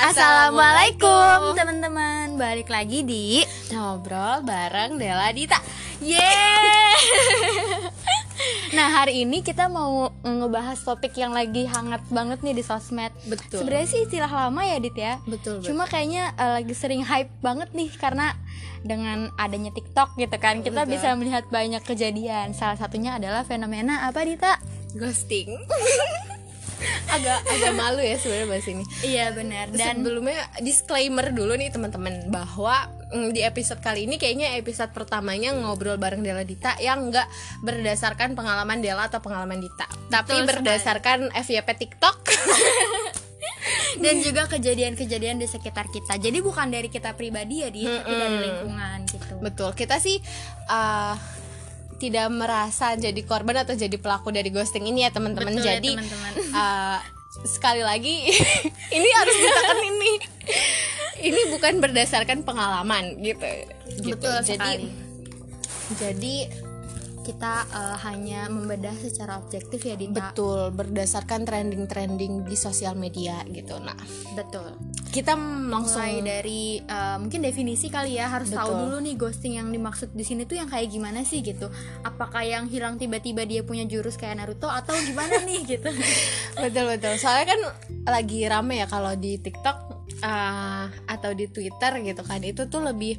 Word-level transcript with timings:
Assalamualaikum 0.00 1.52
teman-teman. 1.52 2.40
Balik 2.40 2.72
lagi 2.72 3.04
di 3.04 3.44
Ngobrol 3.68 4.40
bareng 4.48 4.96
Dela 4.96 5.28
Dita. 5.28 5.60
Yeay! 6.00 6.24
Nah 8.70 8.86
hari 8.86 9.26
ini 9.26 9.44
kita 9.44 9.66
mau 9.68 10.08
ngebahas 10.24 10.78
topik 10.80 11.12
yang 11.18 11.34
lagi 11.34 11.66
hangat 11.68 12.00
banget 12.08 12.40
nih 12.40 12.56
di 12.56 12.64
sosmed. 12.64 13.12
Betul. 13.28 13.60
Sebenarnya 13.60 13.88
sih 13.90 14.00
istilah 14.08 14.30
lama 14.30 14.62
ya 14.64 14.80
Dit 14.80 14.96
ya. 14.96 15.20
Betul, 15.28 15.60
Cuma 15.60 15.84
kayaknya 15.84 16.32
uh, 16.38 16.56
lagi 16.56 16.72
sering 16.72 17.04
hype 17.04 17.28
banget 17.44 17.68
nih 17.76 17.90
Karena 17.98 18.32
dengan 18.80 19.28
adanya 19.36 19.74
TikTok 19.74 20.16
gitu 20.16 20.36
kan 20.40 20.64
Kita 20.64 20.86
Betul. 20.86 20.96
bisa 20.96 21.08
melihat 21.18 21.44
banyak 21.52 21.82
kejadian. 21.84 22.56
Salah 22.56 22.78
satunya 22.78 23.18
adalah 23.20 23.44
fenomena 23.44 24.06
apa 24.08 24.24
Dita? 24.24 24.56
Ghosting 24.96 25.50
agak 27.10 27.38
agak 27.46 27.72
malu 27.76 28.00
ya 28.00 28.16
sebenarnya 28.16 28.48
bahas 28.48 28.66
ini 28.68 28.84
Iya 29.04 29.26
benar 29.36 29.66
dan 29.72 30.00
sebelumnya 30.00 30.40
disclaimer 30.64 31.26
dulu 31.32 31.54
nih 31.56 31.70
teman-teman 31.72 32.28
bahwa 32.32 32.88
mm, 33.12 33.30
di 33.36 33.40
episode 33.44 33.80
kali 33.84 34.08
ini 34.08 34.16
kayaknya 34.16 34.56
episode 34.56 34.90
pertamanya 34.94 35.52
ngobrol 35.52 36.00
bareng 36.00 36.24
Dela 36.24 36.46
Dita 36.46 36.78
yang 36.80 37.12
nggak 37.12 37.28
berdasarkan 37.62 38.32
pengalaman 38.38 38.80
Dela 38.80 39.06
atau 39.10 39.20
pengalaman 39.20 39.60
Dita 39.60 39.86
tapi 40.08 40.40
sekali. 40.40 40.48
berdasarkan 40.48 41.18
FYP 41.34 41.68
TikTok 41.76 42.16
dan 44.04 44.14
juga 44.24 44.48
kejadian-kejadian 44.48 45.36
di 45.42 45.46
sekitar 45.50 45.92
kita. 45.92 46.16
Jadi 46.16 46.38
bukan 46.40 46.72
dari 46.72 46.88
kita 46.88 47.12
pribadi 47.12 47.66
ya, 47.66 47.68
di 47.68 47.84
tapi 47.84 48.12
dari 48.16 48.36
lingkungan 48.48 48.98
gitu. 49.10 49.34
betul 49.42 49.70
kita 49.76 50.00
sih 50.00 50.16
uh, 50.70 51.14
tidak 52.00 52.26
merasa 52.32 52.96
jadi 52.96 53.20
korban 53.28 53.60
atau 53.60 53.76
jadi 53.76 53.92
pelaku 54.00 54.32
dari 54.32 54.48
ghosting 54.48 54.88
ini 54.88 55.04
ya 55.04 55.12
teman-teman. 55.12 55.60
Ya, 55.60 55.76
jadi 55.76 56.00
uh, 56.56 56.98
sekali 57.44 57.84
lagi 57.84 58.32
ini 58.96 59.08
harus 59.12 59.36
ditekan 59.36 59.78
ini. 59.84 60.12
Ini 61.20 61.40
bukan 61.52 61.84
berdasarkan 61.84 62.48
pengalaman 62.48 63.20
gitu. 63.20 63.44
Gitu. 64.00 64.16
Betul 64.16 64.40
jadi 64.40 64.80
sekali. 64.80 64.88
jadi 66.00 66.34
Kita 67.30 67.54
eh, 67.70 67.96
hanya 68.10 68.50
membedah 68.50 68.94
secara 68.98 69.38
objektif 69.38 69.86
ya, 69.86 69.94
Dita. 69.94 70.34
betul 70.34 70.74
berdasarkan 70.74 71.46
trending-trending 71.46 72.42
di 72.42 72.56
sosial 72.58 72.98
media 72.98 73.40
gitu 73.46 73.78
nah 73.78 73.94
Betul. 74.34 74.74
kita 75.10 75.34
langsung 75.70 76.02
Mulai 76.02 76.22
dari 76.22 76.62
eh, 76.82 77.16
mungkin 77.22 77.42
definisi 77.42 77.86
kali 77.86 78.18
ya, 78.18 78.26
harus 78.30 78.50
tahu 78.50 78.74
Betul. 78.74 78.80
dulu 78.86 78.96
nih 79.02 79.14
ghosting 79.14 79.54
yang 79.58 79.70
dimaksud 79.70 80.10
di 80.14 80.22
sini 80.26 80.42
tuh 80.46 80.58
yang 80.58 80.66
kayak 80.66 80.90
gimana 80.90 81.22
sih 81.22 81.42
gitu. 81.42 81.70
Apakah 82.02 82.42
yang 82.42 82.66
hilang 82.66 82.98
tiba-tiba 82.98 83.46
dia 83.46 83.62
punya 83.62 83.86
jurus 83.86 84.18
kayak 84.18 84.42
Naruto 84.42 84.66
atau 84.66 84.94
gimana 85.02 85.42
nih 85.48 85.66
gitu. 85.66 85.90
betul 86.58 86.84
betul 86.90 87.14
soalnya 87.18 87.54
kan 87.54 87.60
lagi 88.10 88.42
rame 88.46 88.82
ya 88.82 88.86
kalau 88.90 89.14
di 89.14 89.38
TikTok 89.38 89.76
uh, 90.22 90.86
atau 91.06 91.30
di 91.34 91.46
Twitter 91.50 91.92
gitu 92.02 92.22
kan 92.24 92.40
itu 92.42 92.66
tuh 92.66 92.82
lebih 92.84 93.16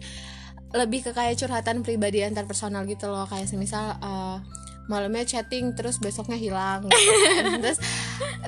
lebih 0.71 1.03
ke 1.03 1.11
kayak 1.11 1.35
curhatan 1.35 1.81
pribadi 1.81 2.23
antar 2.23 2.45
personal 2.45 2.83
gitu 2.85 3.07
loh 3.07 3.27
kayak 3.27 3.47
semisal 3.47 3.95
uh, 3.99 4.39
malamnya 4.87 5.23
chatting 5.23 5.71
terus 5.71 5.95
besoknya 5.97 6.35
hilang 6.35 6.83
gitu 6.89 6.99
terus 7.63 7.79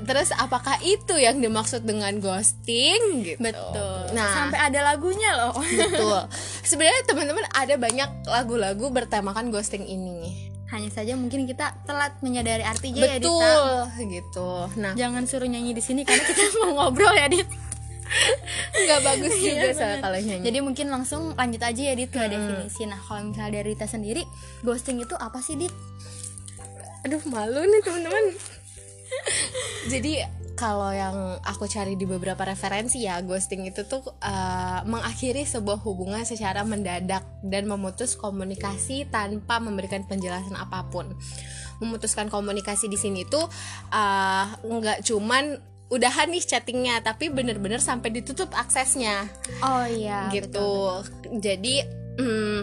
terus 0.04 0.30
apakah 0.36 0.76
itu 0.84 1.16
yang 1.16 1.40
dimaksud 1.40 1.86
dengan 1.86 2.20
ghosting 2.20 3.24
gitu 3.24 3.40
Betul. 3.40 4.12
nah 4.12 4.44
Sampai 4.44 4.60
ada 4.60 4.84
lagunya 4.84 5.32
loh. 5.40 5.56
betul 5.56 6.20
sebenarnya 6.70 7.02
teman-teman 7.08 7.46
ada 7.54 7.76
banyak 7.78 8.10
lagu-lagu 8.28 8.86
bertemakan 8.90 9.54
ghosting 9.54 9.86
ini 9.86 10.52
Hanya 10.68 10.90
saja 10.90 11.14
mungkin 11.14 11.46
kita 11.46 11.86
telat 11.86 12.18
menyadari 12.26 12.66
artinya 12.66 13.06
ya, 13.06 13.22
Dita. 13.22 13.30
betul 13.30 13.74
gitu 14.10 14.50
nah 14.82 14.92
Jangan 14.98 15.24
suruh 15.30 15.46
nyanyi 15.46 15.72
di 15.72 15.84
sini 15.86 16.02
karena 16.02 16.26
kita 16.26 16.44
mau 16.66 16.82
ngobrol 16.82 17.14
ya, 17.14 17.30
Dit. 17.30 17.46
Nggak 18.74 19.02
bagus 19.06 19.34
juga 19.40 19.68
Iya, 19.70 19.74
soalnya 19.74 19.98
bener. 19.98 20.06
kalau 20.06 20.18
nyanyi 20.20 20.44
Jadi 20.46 20.58
mungkin 20.60 20.88
langsung 20.92 21.22
lanjut 21.34 21.62
aja 21.62 21.82
ya 21.82 21.94
Dit 21.96 22.10
ke 22.12 22.20
definisi. 22.20 22.84
Nah, 22.86 23.00
kalau 23.00 23.22
misalnya 23.32 23.62
dari 23.62 23.74
Rita 23.74 23.88
sendiri, 23.88 24.24
ghosting 24.62 25.02
itu 25.02 25.16
apa 25.18 25.40
sih 25.40 25.56
Dit? 25.56 25.74
aduh 27.04 27.20
malu 27.28 27.60
nih 27.68 27.82
teman-teman 27.84 28.26
jadi 29.92 30.24
kalau 30.56 30.94
yang 30.96 31.36
aku 31.44 31.68
cari 31.68 32.00
di 32.00 32.08
beberapa 32.08 32.40
referensi 32.48 33.04
ya 33.04 33.20
ghosting 33.20 33.68
itu 33.68 33.84
tuh 33.84 34.08
uh, 34.24 34.80
mengakhiri 34.88 35.44
sebuah 35.44 35.84
hubungan 35.84 36.24
secara 36.24 36.64
mendadak 36.64 37.28
dan 37.44 37.68
memutus 37.68 38.16
komunikasi 38.16 39.04
tanpa 39.12 39.60
memberikan 39.60 40.08
penjelasan 40.08 40.56
apa 40.56 40.88
pun 40.88 41.12
memutuskan 41.84 42.32
komunikasi 42.32 42.88
di 42.88 42.96
sini 42.96 43.28
tuh 43.28 43.44
uh, 43.92 44.46
nggak 44.64 45.04
cuman 45.04 45.60
udahan 45.94 46.34
nih 46.34 46.42
chattingnya 46.42 47.06
tapi 47.06 47.30
bener-bener 47.30 47.78
sampai 47.78 48.10
ditutup 48.10 48.50
aksesnya. 48.58 49.30
Oh 49.62 49.86
iya, 49.86 50.34
gitu. 50.34 51.06
jadi 51.38 51.86
mm, 52.18 52.60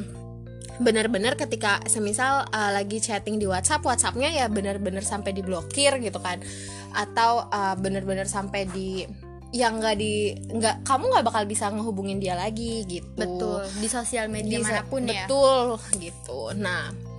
bener-bener 0.83 1.39
ketika 1.39 1.79
semisal 1.87 2.51
uh, 2.51 2.71
lagi 2.75 2.99
chatting 2.99 3.39
di 3.39 3.47
WhatsApp 3.47 3.87
WhatsAppnya 3.87 4.35
ya 4.35 4.51
bener-bener 4.51 5.07
sampai 5.07 5.31
diblokir 5.31 5.95
gitu 6.03 6.19
kan. 6.19 6.43
Atau 6.91 7.47
uh, 7.47 7.79
bener-bener 7.79 8.27
sampai 8.27 8.67
di 8.67 9.07
yang 9.51 9.83
nggak 9.83 9.97
di 9.99 10.31
nggak 10.47 10.87
kamu 10.87 11.11
nggak 11.11 11.27
bakal 11.27 11.43
bisa 11.47 11.71
ngehubungin 11.71 12.19
dia 12.19 12.35
lagi 12.35 12.83
gitu. 12.91 13.15
Betul. 13.15 13.63
Di 13.79 13.87
sosial 13.87 14.27
media 14.27 14.59
Di 14.59 14.65
mana 14.67 14.83
pun 14.83 15.07
ya. 15.07 15.31
betul 15.31 15.79
gitu. 16.03 16.51
Nah 16.59 17.10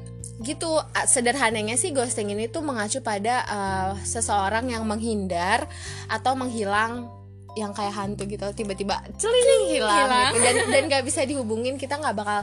gitu 0.42 0.82
sederhananya 1.06 1.78
sih 1.78 1.94
ghosting 1.94 2.34
ini 2.34 2.50
tuh 2.50 2.66
mengacu 2.66 3.00
pada 3.00 3.46
uh, 3.46 3.92
seseorang 4.02 4.74
yang 4.74 4.84
menghindar 4.84 5.70
atau 6.10 6.34
menghilang 6.34 7.08
yang 7.56 7.76
kayak 7.76 7.92
hantu 7.92 8.24
gitu 8.32 8.48
tiba-tiba 8.56 9.04
celing 9.20 9.76
hilang, 9.76 10.08
hilang. 10.08 10.32
gitu. 10.32 10.40
dan 10.40 10.56
dan 10.72 10.84
nggak 10.88 11.04
bisa 11.04 11.22
dihubungin 11.28 11.76
kita 11.76 12.00
nggak 12.00 12.16
bakal 12.16 12.40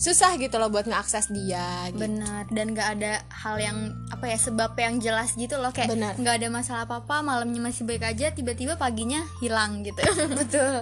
susah 0.00 0.40
gitu 0.40 0.56
loh 0.56 0.72
buat 0.72 0.88
ngeakses 0.88 1.28
dia 1.28 1.92
gitu. 1.92 2.08
Benar, 2.08 2.48
dan 2.48 2.72
gak 2.72 2.88
ada 2.96 3.20
hal 3.28 3.60
yang 3.60 3.78
apa 4.08 4.32
ya 4.32 4.38
sebab 4.40 4.72
yang 4.80 4.96
jelas 4.96 5.36
gitu 5.36 5.60
loh 5.60 5.68
kayak 5.76 5.92
nggak 6.16 6.40
ada 6.40 6.48
masalah 6.48 6.82
apa-apa 6.88 7.20
malamnya 7.20 7.60
masih 7.60 7.84
baik 7.84 8.08
aja 8.08 8.32
tiba-tiba 8.32 8.80
paginya 8.80 9.20
hilang 9.44 9.84
gitu. 9.84 10.00
betul 10.40 10.80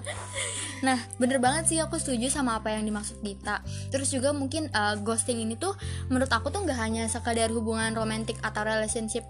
Nah, 0.79 0.99
bener 1.19 1.43
banget 1.43 1.65
sih 1.67 1.79
aku 1.83 1.99
setuju 1.99 2.31
sama 2.31 2.63
apa 2.63 2.71
yang 2.71 2.87
dimaksud 2.87 3.19
Dita. 3.19 3.63
Terus 3.91 4.15
juga 4.15 4.31
mungkin 4.31 4.71
uh, 4.71 4.95
ghosting 5.03 5.43
ini 5.43 5.59
tuh 5.59 5.75
menurut 6.07 6.31
aku 6.31 6.55
tuh 6.55 6.63
nggak 6.63 6.79
hanya 6.79 7.05
sekadar 7.11 7.51
hubungan 7.51 7.95
romantis 7.99 8.39
atau 8.47 8.63
relationship 8.63 9.27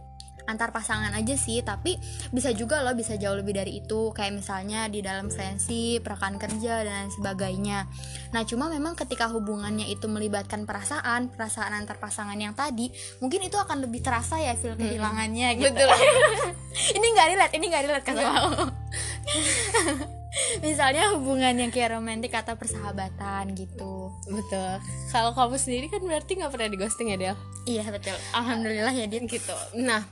antar 0.48 0.72
pasangan 0.72 1.12
aja 1.12 1.36
sih, 1.36 1.60
tapi 1.60 2.00
bisa 2.32 2.50
juga 2.56 2.80
loh 2.80 2.96
bisa 2.96 3.20
jauh 3.20 3.36
lebih 3.36 3.54
dari 3.60 3.84
itu. 3.84 4.10
Kayak 4.16 4.40
misalnya 4.40 4.88
di 4.88 5.04
dalam 5.04 5.28
friendship, 5.28 6.02
rekan 6.08 6.40
kerja 6.40 6.82
dan 6.82 6.94
lain 7.04 7.12
sebagainya. 7.12 7.84
Nah, 8.32 8.42
cuma 8.48 8.72
memang 8.72 8.96
ketika 8.96 9.28
hubungannya 9.28 9.86
itu 9.92 10.08
melibatkan 10.08 10.64
perasaan, 10.64 11.28
perasaan 11.28 11.76
antar 11.76 12.00
pasangan 12.00 12.40
yang 12.40 12.56
tadi, 12.56 12.88
mungkin 13.20 13.44
itu 13.44 13.60
akan 13.60 13.84
lebih 13.84 14.00
terasa 14.00 14.40
ya 14.40 14.56
feel 14.56 14.74
kehilangannya 14.74 15.60
gitu. 15.60 15.68
betul 15.68 15.88
ini 16.96 17.06
nggak 17.12 17.28
relate, 17.36 17.52
ini 17.54 17.64
nggak 17.68 17.84
relate 17.84 18.06
kan 18.08 18.14
aku. 18.16 18.64
Misalnya 20.64 21.18
hubungan 21.18 21.50
yang 21.56 21.70
kayak 21.74 21.98
romantis 21.98 22.30
atau 22.30 22.54
persahabatan 22.54 23.52
gitu. 23.58 24.12
betul 24.28 24.76
kalau 25.08 25.32
kamu 25.32 25.56
sendiri 25.56 25.86
kan 25.88 26.04
berarti 26.04 26.36
nggak 26.36 26.52
pernah 26.52 26.68
di 26.68 26.78
ghosting 26.78 27.08
ya 27.12 27.16
Del 27.16 27.36
Iya 27.64 27.84
betul. 27.88 28.16
Alhamdulillah 28.36 28.92
ya 28.92 29.08
Dit. 29.08 29.24
gitu 29.24 29.56
nah 29.80 30.04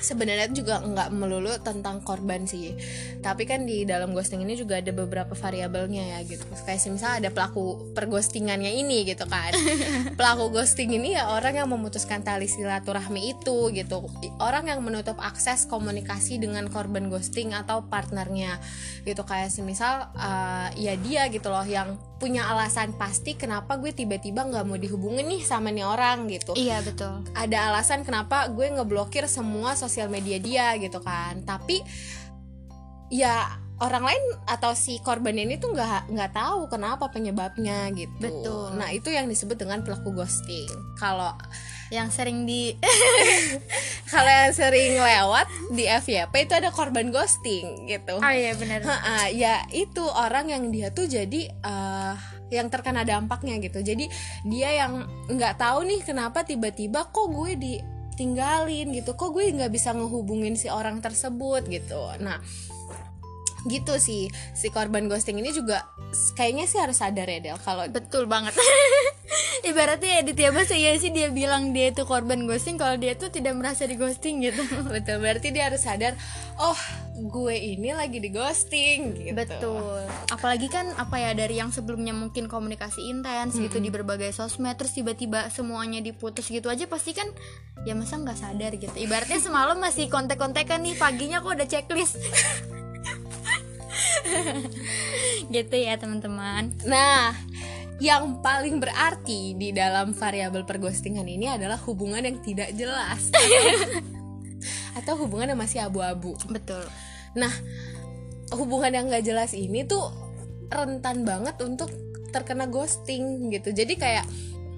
sebenarnya 0.00 0.48
juga 0.52 0.80
nggak 0.80 1.12
melulu 1.12 1.52
tentang 1.60 2.00
korban 2.00 2.48
sih. 2.48 2.72
Tapi 3.20 3.44
kan 3.44 3.68
di 3.68 3.84
dalam 3.84 4.16
ghosting 4.16 4.40
ini 4.40 4.56
juga 4.56 4.80
ada 4.80 4.92
beberapa 4.92 5.36
variabelnya 5.36 6.16
ya 6.16 6.18
gitu. 6.24 6.44
Kayak 6.64 6.88
misal 6.88 7.20
ada 7.20 7.28
pelaku 7.28 7.92
perghostingannya 7.92 8.72
ini 8.72 9.04
gitu 9.04 9.28
kan. 9.28 9.52
Pelaku 10.18 10.54
ghosting 10.54 10.96
ini 10.96 11.16
ya 11.16 11.28
orang 11.28 11.60
yang 11.60 11.68
memutuskan 11.68 12.24
tali 12.24 12.48
silaturahmi 12.48 13.36
itu 13.36 13.68
gitu. 13.72 14.08
Orang 14.40 14.72
yang 14.72 14.80
menutup 14.80 15.20
akses 15.20 15.68
komunikasi 15.68 16.40
dengan 16.40 16.72
korban 16.72 17.12
ghosting 17.12 17.52
atau 17.52 17.84
partnernya. 17.84 18.56
Gitu 19.04 19.20
kayak 19.26 19.52
semisal 19.52 20.08
uh, 20.16 20.72
ya 20.78 20.96
dia 20.96 21.28
gitu 21.28 21.52
loh 21.52 21.64
yang 21.66 22.00
punya 22.16 22.48
alasan 22.48 22.96
pasti 22.96 23.36
kenapa 23.36 23.76
gue 23.76 23.92
tiba-tiba 23.92 24.40
nggak 24.48 24.64
mau 24.64 24.80
dihubungin 24.80 25.28
nih 25.28 25.44
sama 25.44 25.68
nih 25.68 25.84
orang 25.84 26.24
gitu 26.32 26.56
Iya 26.56 26.80
betul. 26.80 27.20
ada 27.36 27.58
alasan 27.68 28.08
kenapa 28.08 28.48
gue 28.48 28.72
ngeblokir 28.72 29.28
semua 29.28 29.76
sosial 29.76 30.08
media 30.08 30.40
dia 30.40 30.72
gitu 30.80 30.96
kan 31.04 31.44
tapi 31.44 31.84
ya 33.12 33.60
orang 33.76 34.08
lain 34.08 34.24
atau 34.48 34.72
si 34.72 34.96
korban 35.04 35.36
ini 35.36 35.60
tuh 35.60 35.76
nggak 35.76 36.08
nggak 36.08 36.32
tahu 36.32 36.64
kenapa 36.72 37.12
penyebabnya 37.12 37.92
gitu. 37.92 38.16
Betul. 38.16 38.72
nah 38.80 38.88
itu 38.88 39.12
yang 39.12 39.28
disebut 39.28 39.60
dengan 39.60 39.84
pelaku 39.84 40.16
ghosting. 40.16 40.68
Kalau 40.96 41.36
Yang 41.86 42.18
sering 42.18 42.50
di 42.50 42.74
kalau 44.12 44.26
yang 44.26 44.50
sering 44.50 44.98
lewat 44.98 45.46
di 45.70 45.86
FYP 45.86 46.34
itu 46.50 46.54
ada 46.58 46.74
korban 46.74 47.14
ghosting 47.14 47.86
gitu. 47.86 48.18
Oh 48.18 48.32
iya 48.34 48.58
benar. 48.58 48.82
Ya 49.30 49.62
itu 49.70 50.02
orang 50.02 50.50
yang 50.50 50.74
dia 50.74 50.90
tuh 50.90 51.06
jadi 51.06 51.46
eh, 51.46 52.14
yang 52.50 52.74
terkena 52.74 53.06
dampaknya 53.06 53.62
gitu. 53.62 53.86
Jadi 53.86 54.10
dia 54.50 54.82
yang 54.82 55.06
nggak 55.30 55.62
tahu 55.62 55.86
nih 55.86 56.02
kenapa 56.02 56.42
tiba-tiba 56.42 57.06
kok 57.14 57.30
gue 57.30 57.54
ditinggalin 57.54 58.90
gitu. 58.90 59.14
Kok 59.14 59.30
gue 59.30 59.54
nggak 59.54 59.70
bisa 59.70 59.94
ngehubungin 59.94 60.58
si 60.58 60.66
orang 60.66 60.98
tersebut 60.98 61.70
gitu. 61.70 62.02
Nah 62.18 62.42
gitu 63.68 63.98
sih. 63.98 64.30
Si 64.54 64.70
korban 64.70 65.10
ghosting 65.10 65.38
ini 65.38 65.52
juga 65.52 65.86
kayaknya 66.38 66.64
sih 66.70 66.78
harus 66.78 67.02
sadar 67.02 67.26
ya 67.26 67.38
Del 67.42 67.58
kalau 67.60 67.86
betul 67.90 68.30
banget. 68.30 68.54
Ibaratnya 69.68 70.22
ya 70.22 70.50
masa 70.54 70.78
iya 70.78 70.94
sih 70.94 71.10
dia 71.10 71.32
bilang 71.34 71.74
dia 71.74 71.90
itu 71.90 72.06
korban 72.06 72.46
ghosting 72.46 72.78
kalau 72.78 72.94
dia 72.94 73.18
tuh 73.18 73.32
tidak 73.34 73.58
merasa 73.58 73.82
di 73.88 73.98
ghosting 73.98 74.38
gitu. 74.44 74.62
Betul 74.94 75.18
berarti 75.18 75.50
dia 75.50 75.66
harus 75.66 75.82
sadar 75.82 76.14
oh 76.62 76.78
gue 77.16 77.56
ini 77.56 77.90
lagi 77.90 78.22
di 78.22 78.30
ghosting 78.30 79.26
gitu. 79.26 79.34
Betul. 79.34 80.06
Apalagi 80.30 80.70
kan 80.70 80.92
apa 80.94 81.18
ya 81.18 81.30
dari 81.34 81.58
yang 81.58 81.74
sebelumnya 81.74 82.14
mungkin 82.14 82.46
komunikasi 82.46 83.10
intens 83.10 83.58
gitu 83.58 83.82
di 83.82 83.90
berbagai 83.90 84.30
sosmed 84.30 84.76
terus 84.78 84.94
tiba-tiba 84.94 85.48
semuanya 85.50 85.98
diputus 85.98 86.46
gitu 86.46 86.70
aja 86.70 86.86
pasti 86.86 87.16
kan 87.16 87.26
ya 87.82 87.96
masa 87.98 88.20
nggak 88.20 88.38
sadar 88.38 88.72
gitu. 88.76 88.94
Ibaratnya 88.94 89.40
semalam 89.42 89.80
masih 89.80 90.06
kontek-kontekan 90.12 90.84
nih 90.84 90.94
paginya 90.94 91.42
kok 91.42 91.56
udah 91.56 91.68
checklist 91.68 92.20
gitu 95.54 95.76
ya 95.76 95.96
teman-teman 95.96 96.74
Nah, 96.86 97.34
yang 98.02 98.44
paling 98.44 98.76
berarti 98.76 99.56
di 99.56 99.72
dalam 99.72 100.12
variabel 100.12 100.68
perghostingan 100.68 101.24
ini 101.24 101.48
adalah 101.48 101.80
hubungan 101.88 102.20
yang 102.20 102.38
tidak 102.44 102.74
jelas 102.76 103.32
atau 104.98 105.14
hubungan 105.20 105.52
yang 105.52 105.60
masih 105.60 105.84
abu-abu. 105.84 106.36
betul 106.52 106.84
Nah, 107.36 107.52
hubungan 108.56 108.90
yang 108.90 109.04
gak 109.12 109.24
jelas 109.28 109.52
ini 109.52 109.84
tuh 109.84 110.08
rentan 110.72 111.22
banget 111.28 111.60
untuk 111.60 111.92
terkena 112.32 112.66
ghosting 112.66 113.52
gitu. 113.52 113.70
Jadi 113.76 113.94
kayak 114.00 114.26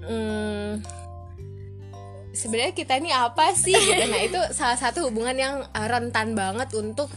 hmm, 0.03 0.83
sebenarnya 2.35 2.75
kita 2.75 2.99
ini 2.99 3.15
apa 3.15 3.55
sih? 3.55 3.73
Gitu. 3.73 4.03
Nah, 4.11 4.21
itu 4.21 4.39
salah 4.51 4.75
satu 4.75 5.07
hubungan 5.07 5.35
yang 5.39 5.55
rentan 5.71 6.35
banget 6.35 6.69
untuk 6.75 7.07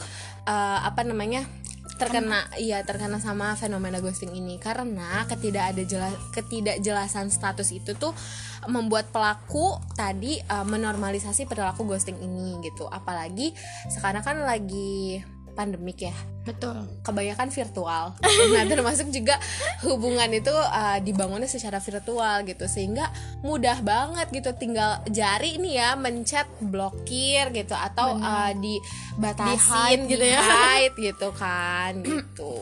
uh, 0.47 0.79
apa 0.87 1.03
namanya? 1.03 1.45
Terkena 1.97 2.49
iya 2.61 2.85
terkena 2.85 3.19
sama 3.19 3.57
fenomena 3.57 3.99
ghosting 3.99 4.33
ini. 4.37 4.61
Karena 4.61 5.25
ketidak 5.27 5.75
ada 5.75 5.83
jelas 5.83 6.15
ketidakjelasan 6.37 7.33
status 7.33 7.73
itu 7.73 7.97
tuh 7.97 8.13
membuat 8.69 9.11
pelaku 9.11 9.79
tadi 9.99 10.39
uh, 10.47 10.67
menormalisasi 10.67 11.49
perilaku 11.49 11.89
ghosting 11.89 12.19
ini 12.21 12.61
gitu. 12.63 12.87
Apalagi 12.87 13.57
sekarang 13.91 14.23
kan 14.23 14.39
lagi 14.43 15.23
pandemik 15.53 16.01
ya. 16.03 16.15
Betul. 16.43 16.75
Kebanyakan 17.03 17.49
virtual. 17.49 18.05
Nah 18.53 18.65
termasuk 18.67 19.09
juga 19.09 19.39
hubungan 19.87 20.27
itu 20.29 20.51
uh, 20.51 20.99
dibangunnya 20.99 21.47
secara 21.47 21.79
virtual 21.79 22.43
gitu. 22.43 22.67
Sehingga 22.67 23.09
mudah 23.41 23.79
banget 23.81 24.29
gitu. 24.33 24.51
Tinggal 24.53 25.05
jari 25.09 25.57
nih 25.57 25.75
ya 25.79 25.91
mencet 25.95 26.49
blokir 26.61 27.53
gitu. 27.53 27.73
Atau 27.73 28.19
uh, 28.19 28.51
dibatasin 28.57 29.55
Di-hide 29.55 30.03
gitu 30.11 30.25
ya. 30.27 30.41
di-hide 30.43 30.97
gitu 30.99 31.29
kan 31.33 31.93
gitu. 32.07 32.53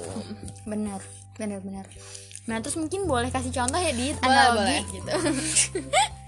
Benar 0.69 1.01
benar 1.35 1.59
benar. 1.65 1.87
Nah 2.45 2.59
terus 2.61 2.77
mungkin 2.77 3.07
boleh 3.07 3.31
kasih 3.31 3.55
contoh 3.55 3.79
ya 3.79 3.95
di 3.95 4.13
Boleh, 4.13 4.27
analogi. 4.27 4.59
boleh. 4.61 4.81
gitu 4.93 5.13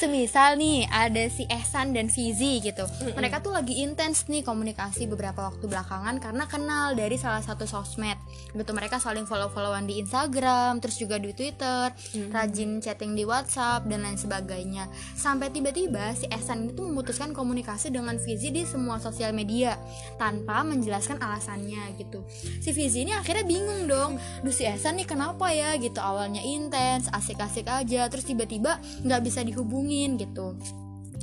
semisal 0.00 0.56
nih 0.56 0.88
ada 0.88 1.28
si 1.28 1.44
Ehsan 1.44 1.92
dan 1.92 2.08
Fizi 2.08 2.62
gitu. 2.64 2.88
Mereka 3.12 3.44
tuh 3.44 3.52
lagi 3.52 3.84
intens 3.84 4.24
nih 4.30 4.40
komunikasi 4.40 5.04
beberapa 5.10 5.50
waktu 5.50 5.68
belakangan 5.68 6.16
karena 6.22 6.44
kenal 6.48 6.96
dari 6.96 7.20
salah 7.20 7.44
satu 7.44 7.68
sosmed. 7.68 8.16
Gitu 8.56 8.70
mereka 8.72 8.96
saling 8.96 9.28
follow 9.28 9.52
followan 9.52 9.84
di 9.84 10.00
Instagram 10.00 10.80
terus 10.80 10.96
juga 10.96 11.20
di 11.20 11.36
Twitter 11.36 11.92
rajin 12.32 12.80
chatting 12.80 13.12
di 13.12 13.28
WhatsApp 13.28 13.84
dan 13.90 14.06
lain 14.06 14.16
sebagainya. 14.16 14.88
Sampai 15.18 15.52
tiba-tiba 15.52 16.16
si 16.16 16.24
Ehsan 16.32 16.72
itu 16.72 16.86
memutuskan 16.86 17.36
komunikasi 17.36 17.92
dengan 17.92 18.16
Fizi 18.16 18.48
di 18.48 18.64
semua 18.64 18.96
sosial 19.02 19.36
media 19.36 19.76
tanpa 20.16 20.64
menjelaskan 20.64 21.20
alasannya 21.20 21.98
gitu. 22.00 22.24
Si 22.62 22.72
Fizi 22.72 23.04
ini 23.04 23.12
akhirnya 23.12 23.44
bingung 23.44 23.84
dong. 23.84 24.16
Duh 24.40 24.54
si 24.54 24.64
Ehsan 24.64 24.96
nih 24.96 25.04
kenapa 25.04 25.52
ya 25.52 25.76
gitu. 25.76 26.00
Awalnya 26.00 26.40
intens 26.40 27.12
asik-asik 27.12 27.68
aja 27.68 28.08
terus 28.08 28.24
tiba-tiba 28.24 28.80
nggak 29.04 29.20
bisa 29.20 29.39
dihubungin 29.46 30.20
gitu 30.20 30.56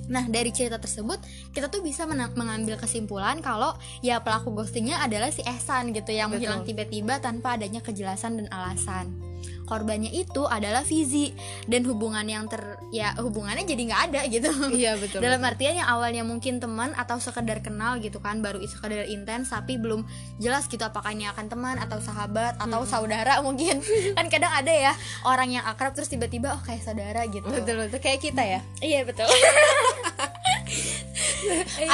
Nah 0.07 0.23
dari 0.23 0.55
cerita 0.55 0.79
tersebut 0.79 1.19
kita 1.51 1.67
tuh 1.67 1.83
bisa 1.83 2.07
mengambil 2.07 2.79
kesimpulan 2.79 3.43
kalau 3.43 3.75
ya 3.99 4.23
pelaku 4.23 4.55
ghostingnya 4.55 5.03
adalah 5.03 5.27
si 5.31 5.43
Ehsan 5.43 5.91
gitu 5.91 6.15
yang 6.15 6.31
Betul. 6.31 6.47
menghilang 6.47 6.61
tiba-tiba 6.63 7.19
tanpa 7.19 7.59
adanya 7.59 7.83
kejelasan 7.83 8.39
dan 8.39 8.47
alasan. 8.47 9.26
Korbannya 9.67 10.09
itu 10.15 10.47
adalah 10.47 10.87
Fizi 10.87 11.35
dan 11.67 11.83
hubungan 11.83 12.23
yang 12.23 12.47
ter 12.47 12.79
ya 12.89 13.11
hubungannya 13.19 13.67
jadi 13.67 13.81
nggak 13.91 14.01
ada 14.09 14.21
gitu. 14.31 14.49
iya 14.71 14.95
betul 14.95 15.19
Dalam 15.19 15.43
artian 15.43 15.75
yang 15.75 15.89
awalnya 15.91 16.23
mungkin 16.23 16.63
teman 16.63 16.95
atau 16.95 17.19
sekedar 17.19 17.59
kenal 17.59 17.99
gitu 17.99 18.23
kan 18.23 18.39
baru 18.39 18.63
sekedar 18.63 19.03
intens 19.11 19.51
tapi 19.51 19.75
belum 19.75 20.07
jelas 20.39 20.71
gitu 20.71 20.81
apakah 20.87 21.11
ini 21.11 21.27
akan 21.27 21.51
teman 21.51 21.75
atau 21.77 21.99
sahabat 21.99 22.55
atau 22.57 22.87
saudara 22.87 23.43
mungkin 23.43 23.83
kan 24.17 24.25
kadang 24.31 24.55
ada 24.55 24.71
ya 24.71 24.93
orang 25.27 25.51
yang 25.59 25.63
akrab 25.67 25.91
terus 25.91 26.07
tiba-tiba 26.07 26.55
oh 26.55 26.61
kayak 26.63 26.81
saudara 26.87 27.27
gitu. 27.27 27.43
betul 27.43 27.83
betul 27.83 27.99
kayak 27.99 28.23
kita 28.23 28.43
ya 28.47 28.59
Iya 28.87 29.03
betul. 29.03 29.27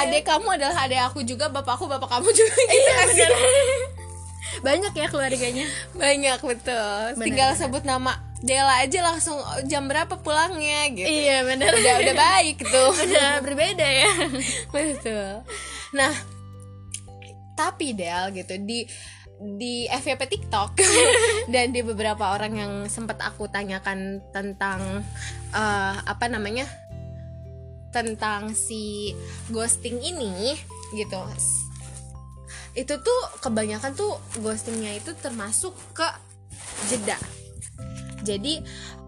adik 0.04 0.24
kamu 0.28 0.48
adalah 0.60 0.86
adik 0.86 1.00
aku 1.10 1.26
juga 1.26 1.50
bapakku 1.50 1.90
bapak 1.90 2.10
kamu 2.10 2.30
juga 2.32 2.54
gitu 2.54 2.74
Iya 2.76 2.94
kan? 2.94 3.08
Banyak 4.64 4.94
ya 4.96 5.08
keluarganya. 5.08 5.68
banyak 5.94 6.40
betul 6.40 7.20
tinggal 7.20 7.52
sebut 7.54 7.84
nama 7.84 8.16
Dela 8.40 8.80
aja 8.80 9.00
langsung 9.00 9.40
jam 9.64 9.88
berapa 9.88 10.20
pulangnya 10.20 10.88
gitu 10.90 11.08
Iya 11.08 11.44
benar. 11.44 11.72
udah 11.72 11.94
udah 12.00 12.16
baik 12.16 12.58
tuh 12.60 12.92
Udah 13.08 13.40
berbeda 13.40 13.84
ya. 13.84 14.12
betul 14.76 15.44
nah 15.92 16.12
tapi 17.54 17.94
Del 17.94 18.34
gitu 18.34 18.58
di 18.60 18.84
di 19.40 19.86
FYP 19.86 20.22
TikTok 20.26 20.80
dan 21.54 21.70
di 21.70 21.84
beberapa 21.84 22.32
orang 22.32 22.54
yang 22.56 22.74
sempat 22.88 23.20
aku 23.20 23.46
tanyakan 23.46 24.24
tentang 24.32 25.04
eh, 25.52 25.96
apa 26.00 26.26
namanya 26.28 26.66
tentang 27.92 28.56
si 28.56 29.14
ghosting 29.48 30.02
ini 30.02 30.58
gitu 30.94 31.20
itu 32.74 32.94
tuh 32.98 33.22
kebanyakan 33.42 33.94
tuh 33.94 34.18
ghostingnya 34.42 34.98
itu 34.98 35.14
termasuk 35.18 35.74
ke 35.94 36.08
jeda. 36.90 37.18
Jadi 38.24 38.64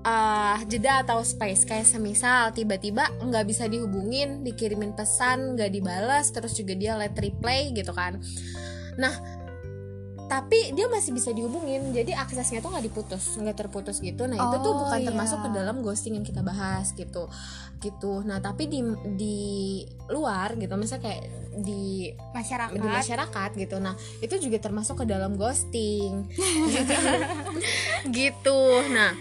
eh, 0.06 0.58
jeda 0.70 1.02
atau 1.02 1.24
space 1.26 1.66
kayak 1.66 1.88
semisal 1.88 2.54
tiba-tiba 2.54 3.10
nggak 3.24 3.46
bisa 3.50 3.66
dihubungin 3.66 4.46
dikirimin 4.46 4.94
pesan 4.94 5.58
nggak 5.58 5.72
dibalas 5.72 6.30
terus 6.30 6.54
juga 6.54 6.78
dia 6.78 6.94
let 7.00 7.18
replay 7.18 7.74
gitu 7.74 7.96
kan. 7.96 8.22
Nah 9.02 9.45
tapi 10.26 10.74
dia 10.74 10.86
masih 10.86 11.12
bisa 11.12 11.30
dihubungin 11.30 11.90
jadi 11.90 12.18
aksesnya 12.18 12.58
tuh 12.58 12.74
nggak 12.74 12.86
diputus 12.86 13.36
nggak 13.36 13.58
terputus 13.58 14.00
gitu. 14.00 14.26
Nah 14.26 14.36
itu 14.36 14.56
tuh 14.60 14.72
Oh, 14.72 14.80
bukan 14.82 15.00
iya. 15.00 15.08
termasuk 15.08 15.40
ke 15.40 15.50
dalam 15.52 15.80
ghosting 15.80 16.14
yang 16.14 16.26
kita 16.26 16.42
bahas 16.42 16.92
gitu. 16.92 17.30
Gitu. 17.78 18.14
Nah 18.22 18.40
tapi 18.40 18.66
di 18.66 18.82
di 19.14 19.38
luar 20.08 20.56
gitu 20.56 20.74
misalnya 20.74 21.06
kayak 21.06 21.24
di 21.56 22.10
Masyarakat. 22.34 22.74
di 22.74 22.80
masyarakat 22.82 23.50
gitu. 23.56 23.76
Nah 23.78 23.94
itu 24.20 24.36
juga 24.40 24.58
termasuk 24.60 25.02
ke 25.02 25.06
dalam 25.06 25.36
ghosting. 25.36 26.26
Gitu 26.68 26.94
gitu. 28.18 28.60
Nah 28.90 29.14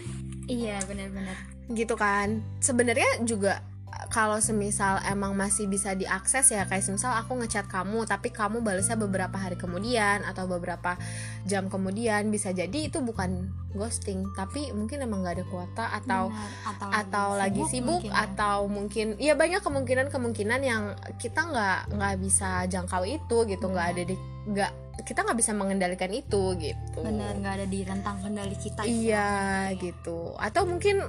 Iya 0.45 0.77
benar-benar. 0.85 1.37
gitu 1.69 1.97
kan. 1.97 2.45
Sebenarnya 2.61 3.25
juga 3.25 3.65
kalau 4.11 4.41
semisal 4.41 5.01
emang 5.07 5.33
masih 5.37 5.69
bisa 5.69 5.93
diakses 5.95 6.51
ya 6.53 6.65
kayak 6.69 6.85
semisal 6.85 7.13
aku 7.15 7.37
ngechat 7.41 7.69
kamu 7.69 8.05
tapi 8.05 8.33
kamu 8.33 8.61
balasnya 8.61 8.99
beberapa 8.99 9.37
hari 9.37 9.55
kemudian 9.55 10.25
atau 10.25 10.49
beberapa 10.49 10.97
jam 11.45 11.69
kemudian 11.69 12.29
bisa 12.29 12.51
jadi 12.51 12.89
itu 12.91 13.01
bukan 13.01 13.49
ghosting 13.75 14.25
tapi 14.39 14.71
mungkin 14.71 15.03
emang 15.03 15.27
nggak 15.27 15.35
ada 15.43 15.47
kuota 15.51 15.85
atau 15.91 16.31
Benar. 16.31 16.91
atau 17.05 17.29
lagi 17.35 17.63
sibuk 17.67 18.01
mungkin 18.03 18.13
ya. 18.15 18.25
atau 18.31 18.59
mungkin 18.71 19.07
ya 19.19 19.35
banyak 19.35 19.61
kemungkinan 19.61 20.07
kemungkinan 20.09 20.61
yang 20.63 20.83
kita 21.19 21.41
nggak 21.45 21.79
nggak 21.95 22.15
bisa 22.23 22.65
jangkau 22.71 23.03
itu 23.03 23.37
gitu 23.51 23.67
nggak 23.67 23.89
ada 23.99 24.03
di 24.07 24.17
nggak 24.45 24.73
kita 25.03 25.27
nggak 25.27 25.39
bisa 25.43 25.53
mengendalikan 25.57 26.13
itu 26.15 26.55
gitu 26.55 26.99
benar 27.03 27.35
nggak 27.35 27.55
ada 27.59 27.67
di 27.67 27.81
rentang 27.83 28.23
kendali 28.23 28.55
kita 28.55 28.87
iya 28.87 29.75
gitu 29.75 30.39
atau 30.39 30.63
mungkin 30.71 31.03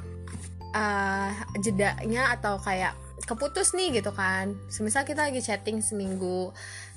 eh 0.76 1.32
jedanya 1.64 2.36
atau 2.36 2.60
kayak 2.60 2.92
keputus 3.24 3.72
nih 3.72 4.04
gitu 4.04 4.12
kan. 4.12 4.60
Semisal 4.68 5.08
kita 5.08 5.32
lagi 5.32 5.40
chatting 5.40 5.80
seminggu 5.80 6.52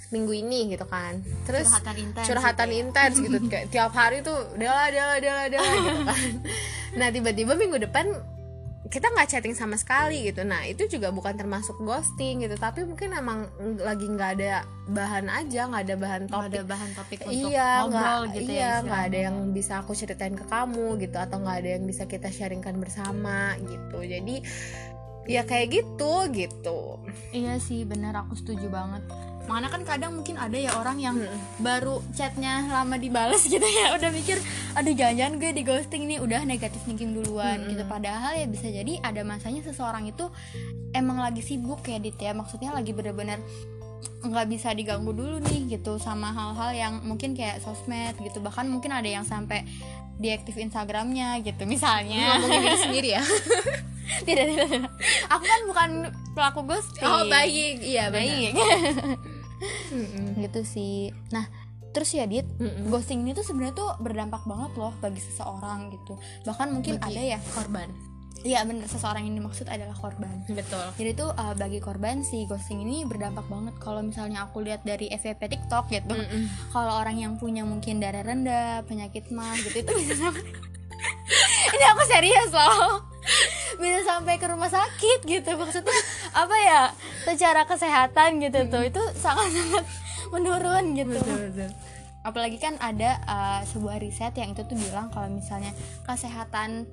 minggu 0.08 0.32
ini 0.32 0.72
gitu 0.72 0.88
kan. 0.88 1.20
Terus 1.44 1.68
curhatan 1.68 1.96
intens 2.00 2.26
curhatan 2.26 2.66
gitu 2.66 2.74
ya. 2.74 2.82
intens 2.82 3.14
gitu. 3.20 3.38
Kayak 3.52 3.66
tiap 3.68 3.92
hari 3.92 4.24
tuh 4.24 4.36
dela 4.56 4.88
dela 4.88 5.14
dela 5.20 5.44
dela 5.46 5.72
gitu 5.84 6.02
kan. 6.04 6.30
Nah 6.98 7.12
tiba-tiba 7.12 7.52
minggu 7.52 7.84
depan 7.84 8.16
kita 8.88 9.12
nggak 9.12 9.28
chatting 9.28 9.52
sama 9.52 9.76
sekali 9.76 10.32
gitu. 10.32 10.42
Nah 10.48 10.64
itu 10.64 10.88
juga 10.88 11.12
bukan 11.12 11.36
termasuk 11.36 11.76
ghosting 11.84 12.44
gitu 12.44 12.56
tapi 12.56 12.84
mungkin 12.88 13.12
emang 13.12 13.48
lagi 13.84 14.08
nggak 14.08 14.30
ada 14.40 14.64
bahan 14.88 15.28
aja 15.28 15.68
nggak 15.68 15.82
ada 15.84 15.96
bahan 16.00 16.22
topik. 16.32 16.48
ada 16.48 16.60
bahan 16.64 16.90
topik 16.96 17.18
untuk 17.28 17.52
iya 17.52 17.84
ngobrol 17.84 18.20
nggak 18.24 18.36
gitu 18.40 18.50
ya 18.50 18.56
iya 18.56 18.72
nggak 18.80 19.02
ada 19.12 19.18
yang 19.28 19.36
bisa 19.52 19.72
aku 19.84 19.92
ceritain 19.92 20.32
ke 20.32 20.48
kamu 20.48 20.96
gitu 21.04 21.16
atau 21.20 21.36
nggak 21.44 21.56
ada 21.60 21.70
yang 21.76 21.84
bisa 21.84 22.08
kita 22.08 22.32
sharingkan 22.32 22.80
bersama 22.80 23.54
gitu. 23.60 23.98
Jadi 24.00 24.40
ya 25.28 25.44
kayak 25.44 25.84
gitu 25.84 26.12
gitu. 26.32 26.96
Iya 27.30 27.60
sih 27.60 27.84
benar 27.84 28.16
aku 28.24 28.34
setuju 28.34 28.72
banget. 28.72 29.04
Makanya 29.48 29.68
kan 29.72 29.82
kadang 29.84 30.12
mungkin 30.16 30.36
ada 30.36 30.56
ya 30.56 30.76
orang 30.76 31.00
yang 31.00 31.16
baru 31.60 32.04
chatnya 32.12 32.68
lama 32.68 32.96
dibales 32.96 33.44
gitu 33.52 33.64
ya. 33.64 33.92
Udah 33.94 34.08
mikir 34.08 34.40
aduh 34.72 34.92
jangan-jangan 34.96 35.34
gue 35.36 35.50
di 35.52 35.62
ghosting 35.64 36.02
nih 36.08 36.18
udah 36.24 36.48
negatif 36.48 36.80
thinking 36.88 37.12
duluan 37.12 37.68
gitu. 37.68 37.84
Padahal 37.84 38.40
ya 38.40 38.48
bisa 38.48 38.72
jadi 38.72 38.98
ada 39.04 39.20
masanya 39.20 39.60
seseorang 39.68 40.08
itu 40.08 40.32
emang 40.96 41.20
lagi 41.20 41.44
sibuk 41.44 41.84
ya 41.84 42.00
dit 42.00 42.16
ya 42.16 42.32
maksudnya 42.32 42.72
lagi 42.72 42.96
bener-bener 42.96 43.38
nggak 44.18 44.46
bisa 44.50 44.74
diganggu 44.74 45.14
dulu 45.14 45.38
nih 45.46 45.78
gitu 45.78 45.96
sama 46.02 46.34
hal-hal 46.34 46.70
yang 46.74 46.94
mungkin 47.06 47.38
kayak 47.38 47.62
sosmed 47.62 48.18
gitu. 48.18 48.42
Bahkan 48.42 48.66
mungkin 48.66 48.90
ada 48.90 49.06
yang 49.06 49.22
sampai 49.22 49.62
diaktif 50.18 50.58
Instagramnya 50.58 51.38
gitu 51.46 51.62
misalnya. 51.64 52.38
Ngomongin 52.42 52.62
diri 52.66 52.78
sendiri 52.78 53.08
ya? 53.14 53.22
Tidak, 54.08 54.44
tidak 54.48 54.66
tidak. 54.72 54.92
Aku 55.28 55.44
kan 55.44 55.60
bukan 55.68 55.90
pelaku 56.32 56.64
ghosting. 56.64 57.04
Oh 57.04 57.28
baik. 57.28 57.84
Iya 57.84 58.08
baik. 58.08 58.56
Gitu 60.40 60.60
sih. 60.64 61.12
Nah 61.28 61.44
terus 61.92 62.16
ya 62.16 62.24
dit 62.24 62.48
Mm-mm. 62.56 62.88
ghosting 62.88 63.20
ini 63.20 63.36
tuh 63.36 63.44
sebenarnya 63.44 63.76
tuh 63.76 63.90
berdampak 64.00 64.48
banget 64.48 64.72
loh 64.80 64.96
bagi 65.04 65.20
seseorang 65.20 65.92
gitu. 65.92 66.16
Bahkan 66.48 66.68
mungkin 66.72 66.96
Bagi 66.96 67.20
ada 67.20 67.36
ya 67.36 67.38
korban 67.52 67.92
iya 68.46 68.62
bener. 68.62 68.86
Seseorang 68.86 69.26
yang 69.26 69.36
dimaksud 69.42 69.66
adalah 69.66 69.94
korban. 69.98 70.46
Betul. 70.46 70.86
Jadi 70.94 71.10
tuh 71.18 71.30
uh, 71.34 71.54
bagi 71.58 71.82
korban 71.82 72.22
si 72.22 72.46
ghosting 72.46 72.82
ini 72.86 73.02
berdampak 73.02 73.46
banget. 73.50 73.74
Kalau 73.82 74.00
misalnya 74.00 74.46
aku 74.46 74.62
lihat 74.62 74.86
dari 74.86 75.10
FYP 75.10 75.50
TikTok 75.58 75.90
gitu 75.90 76.14
Mm-mm. 76.14 76.46
kalau 76.70 76.98
orang 77.02 77.18
yang 77.18 77.34
punya 77.36 77.66
mungkin 77.66 77.98
darah 77.98 78.22
rendah 78.22 78.86
penyakit 78.86 79.30
mah 79.34 79.54
gitu 79.58 79.82
itu 79.82 79.92
bisa 79.98 80.14
sampai 80.18 80.42
ini 81.74 81.84
aku 81.90 82.02
serius 82.06 82.50
loh. 82.54 83.02
Bisa 83.78 84.00
sampai 84.06 84.40
ke 84.40 84.46
rumah 84.48 84.70
sakit 84.70 85.26
gitu 85.28 85.50
maksudnya 85.58 85.98
apa 86.34 86.56
ya 86.56 86.82
secara 87.26 87.66
kesehatan 87.68 88.42
gitu 88.42 88.66
tuh 88.70 88.82
itu 88.86 89.02
sangat 89.18 89.50
sangat 89.50 89.84
menurun 90.30 90.94
gitu. 90.94 91.18
Betul 91.18 91.38
betul. 91.52 91.70
Apalagi 92.26 92.58
kan 92.60 92.74
ada 92.82 93.22
uh, 93.24 93.60
sebuah 93.64 94.02
riset 94.02 94.34
yang 94.36 94.52
itu 94.52 94.66
tuh 94.66 94.76
bilang 94.76 95.08
kalau 95.14 95.30
misalnya 95.30 95.72
kesehatan 96.04 96.84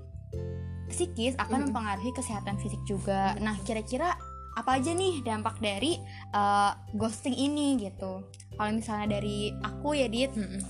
psikis 0.90 1.34
akan 1.42 1.70
mempengaruhi 1.70 2.12
kesehatan 2.14 2.58
fisik 2.62 2.82
juga. 2.86 3.34
Nah 3.42 3.58
kira-kira 3.66 4.14
apa 4.56 4.80
aja 4.80 4.96
nih 4.96 5.20
dampak 5.20 5.60
dari 5.60 6.00
uh, 6.32 6.72
ghosting 6.96 7.36
ini 7.36 7.76
gitu? 7.80 8.24
Kalau 8.56 8.72
misalnya 8.72 9.20
dari 9.20 9.52
aku 9.52 10.00
ya 10.00 10.08
dit 10.08 10.32
Mm-mm. 10.32 10.62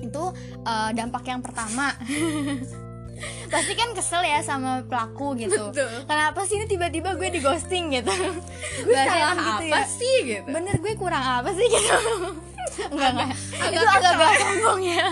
itu 0.00 0.24
uh, 0.64 0.90
dampak 0.96 1.28
yang 1.28 1.44
pertama. 1.44 1.92
Pasti 3.52 3.74
kan 3.74 3.90
kesel 3.98 4.22
ya 4.22 4.38
sama 4.46 4.86
pelaku 4.86 5.34
gitu. 5.34 5.74
Betul. 5.74 6.06
kenapa 6.06 6.46
sih 6.46 6.54
ini 6.54 6.70
tiba-tiba 6.70 7.18
gue 7.18 7.28
di 7.34 7.40
ghosting 7.42 7.90
gitu? 7.90 8.14
Gue 8.86 8.94
salah 8.94 9.34
gitu 9.34 9.74
apa 9.74 9.82
ya. 9.82 9.90
sih 9.90 10.16
gitu? 10.22 10.46
Bener 10.54 10.78
gue 10.78 10.94
kurang 10.94 11.42
apa 11.42 11.50
sih 11.50 11.66
gitu? 11.66 11.98
Enggak 12.94 13.10
enggak. 13.10 13.30
agak 13.58 13.74
itu 13.74 13.82
agak-agak 13.90 14.32
sombong 14.38 14.80
ya 14.86 15.06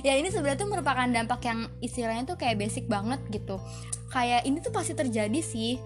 ya 0.00 0.14
ini 0.14 0.28
sebenarnya 0.28 0.58
tuh 0.58 0.68
merupakan 0.68 1.06
dampak 1.06 1.40
yang 1.42 1.70
istilahnya 1.78 2.24
tuh 2.24 2.36
kayak 2.36 2.58
basic 2.58 2.84
banget 2.84 3.20
gitu 3.28 3.56
kayak 4.08 4.44
ini 4.44 4.60
tuh 4.60 4.70
pasti 4.70 4.92
terjadi 4.92 5.40
sih 5.40 5.80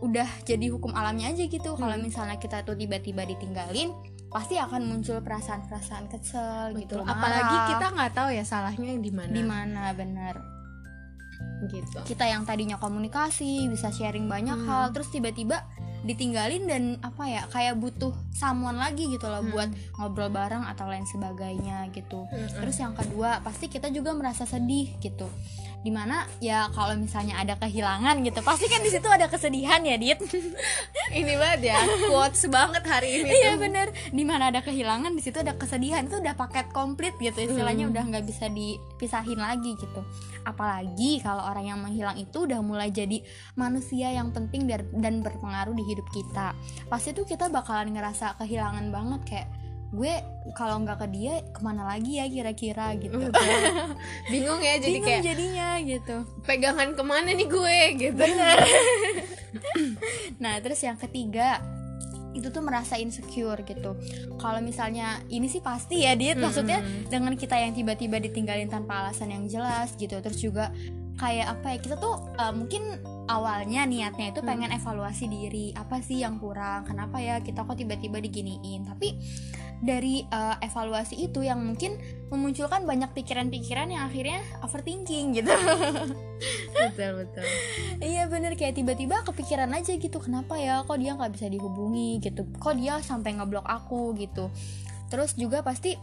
udah 0.00 0.26
jadi 0.42 0.66
hukum 0.68 0.90
alamnya 0.90 1.28
aja 1.28 1.44
gitu 1.44 1.76
kalau 1.76 1.92
Hmm. 1.92 2.02
misalnya 2.02 2.36
kita 2.36 2.62
tuh 2.62 2.72
tiba-tiba 2.72 3.22
ditinggalin 3.22 3.92
pasti 4.28 4.56
akan 4.56 4.86
muncul 4.86 5.18
perasaan-perasaan 5.20 6.06
kesel 6.06 6.72
gitu 6.74 6.96
Betul. 6.96 7.04
apalagi 7.04 7.50
marah. 7.52 7.68
kita 7.68 7.86
nggak 7.90 8.12
tahu 8.12 8.28
ya 8.30 8.44
salahnya 8.44 8.92
di 8.96 9.10
mana 9.10 9.30
di 9.30 9.42
mana 9.42 9.82
bener 9.92 10.34
gitu 11.66 11.98
kita 12.06 12.24
yang 12.24 12.42
tadinya 12.42 12.76
komunikasi 12.76 13.68
bisa 13.68 13.90
sharing 13.90 14.26
banyak 14.26 14.56
Hmm. 14.56 14.66
hal 14.66 14.84
terus 14.90 15.10
tiba-tiba 15.10 15.60
ditinggalin 16.02 16.64
dan 16.64 16.82
apa 17.00 17.24
ya 17.24 17.42
kayak 17.46 17.76
butuh 17.76 18.10
someone 18.30 18.74
lagi 18.74 19.04
gitu 19.06 19.24
loh 19.24 19.40
Hmm. 19.40 19.50
buat 19.50 19.68
ngobrol 19.94 20.28
bareng 20.28 20.64
atau 20.64 20.84
lain 20.84 21.04
sebagainya 21.04 21.88
gitu 21.90 22.24
Mm-mm. 22.24 22.56
terus 22.56 22.76
yang 22.76 22.92
kedua 22.92 23.40
pasti 23.40 23.66
kita 23.66 23.88
juga 23.88 24.10
merasa 24.10 24.44
sedih 24.44 24.96
gitu 24.98 25.28
di 25.80 25.88
mana 25.88 26.28
ya 26.44 26.68
kalau 26.76 26.92
misalnya 26.92 27.40
ada 27.40 27.56
kehilangan 27.56 28.20
gitu 28.20 28.44
pasti 28.44 28.68
kan 28.68 28.84
di 28.84 28.92
situ 28.92 29.08
ada 29.08 29.32
kesedihan 29.32 29.80
ya 29.80 29.96
dit? 29.96 30.20
Ini 31.20 31.32
banget 31.40 31.72
ya 31.72 31.78
quotes 32.12 32.44
banget 32.52 32.84
hari 32.84 33.24
ini 33.24 33.32
iya 33.32 33.56
bener. 33.56 33.90
Di 34.12 34.22
mana 34.22 34.52
ada 34.52 34.60
kehilangan 34.60 35.16
di 35.16 35.22
situ 35.24 35.40
ada 35.40 35.56
kesedihan 35.56 36.04
itu 36.04 36.20
udah 36.20 36.36
paket 36.36 36.68
komplit 36.70 37.16
gitu 37.18 37.34
istilahnya 37.40 37.88
Hmm. 37.88 37.92
udah 37.96 38.02
nggak 38.12 38.24
bisa 38.28 38.46
dipisahin 38.52 39.40
lagi 39.40 39.74
gitu. 39.80 40.00
Apalagi 40.44 41.24
kalau 41.24 41.48
orang 41.48 41.64
yang 41.72 41.80
menghilang 41.80 42.20
itu 42.20 42.44
udah 42.44 42.60
mulai 42.60 42.92
jadi 42.92 43.24
manusia 43.56 44.12
yang 44.12 44.30
penting 44.30 44.68
dan 45.00 45.24
berpengaruh 45.24 45.72
di 45.72 45.84
hidup 45.88 46.06
kita. 46.12 46.52
Pasti 46.92 47.16
tuh 47.16 47.24
kita 47.24 47.48
bakalan 47.48 47.96
ngerasa 47.96 48.36
kehilangan 48.36 48.92
banget 48.92 49.20
kayak 49.26 49.48
gue 49.90 50.14
kalau 50.54 50.78
nggak 50.86 51.02
ke 51.02 51.06
dia 51.10 51.42
ke 51.50 51.60
mana 51.66 51.82
lagi 51.82 52.22
ya 52.22 52.30
kira-kira 52.30 52.94
gitu 52.94 53.18
bingung 54.32 54.62
ya 54.62 54.78
jadi 54.78 54.98
Bingung 54.98 55.06
kayak 55.06 55.22
jadinya 55.26 55.68
gitu 55.82 56.16
pegangan 56.46 56.94
ke 56.94 57.02
mana 57.02 57.34
nih 57.34 57.48
gue 57.50 57.78
gitu 57.98 58.24
Nah, 60.42 60.58
terus 60.62 60.80
yang 60.82 60.96
ketiga 60.98 61.60
itu 62.30 62.46
tuh 62.46 62.62
merasa 62.62 62.94
insecure 62.94 63.58
gitu. 63.66 63.98
Kalau 64.38 64.62
misalnya 64.62 65.18
ini 65.26 65.50
sih 65.50 65.58
pasti 65.58 66.06
ya, 66.06 66.14
Dit. 66.14 66.38
Maksudnya 66.38 66.78
dengan 67.10 67.34
kita 67.34 67.58
yang 67.58 67.74
tiba-tiba 67.74 68.22
ditinggalin 68.22 68.70
tanpa 68.70 69.02
alasan 69.06 69.34
yang 69.34 69.44
jelas 69.50 69.98
gitu. 69.98 70.14
Terus 70.22 70.38
juga 70.38 70.70
kayak 71.20 71.60
apa 71.60 71.76
ya? 71.76 71.78
Kita 71.84 71.96
tuh 72.00 72.16
uh, 72.40 72.52
mungkin 72.56 73.04
awalnya 73.28 73.84
niatnya 73.84 74.32
itu 74.32 74.40
pengen 74.40 74.72
evaluasi 74.72 75.28
diri. 75.28 75.76
Apa 75.76 76.00
sih 76.00 76.24
yang 76.24 76.40
kurang? 76.40 76.88
Kenapa 76.88 77.20
ya 77.20 77.44
kita 77.44 77.68
kok 77.68 77.76
tiba-tiba 77.76 78.16
diginiin? 78.24 78.88
Tapi 78.88 79.20
dari 79.84 80.24
uh, 80.32 80.56
evaluasi 80.64 81.20
itu 81.20 81.44
yang 81.44 81.60
mungkin 81.60 82.00
memunculkan 82.32 82.88
banyak 82.88 83.12
pikiran-pikiran 83.12 83.92
yang 83.92 84.08
akhirnya 84.08 84.40
overthinking 84.64 85.36
gitu. 85.36 85.52
betul 86.70 87.10
betul 87.24 87.44
Iya 88.00 88.28
bener 88.32 88.56
kayak 88.56 88.80
tiba-tiba 88.80 89.20
kepikiran 89.26 89.70
aja 89.76 89.92
gitu 89.96 90.16
kenapa 90.16 90.56
ya 90.56 90.80
kok 90.84 90.96
dia 90.96 91.12
nggak 91.12 91.32
bisa 91.36 91.46
dihubungi 91.52 92.22
gitu 92.24 92.48
kok 92.56 92.76
dia 92.80 92.96
sampai 93.04 93.36
ngeblok 93.36 93.66
aku 93.68 94.16
gitu 94.16 94.48
terus 95.12 95.36
juga 95.36 95.60
pasti 95.60 95.98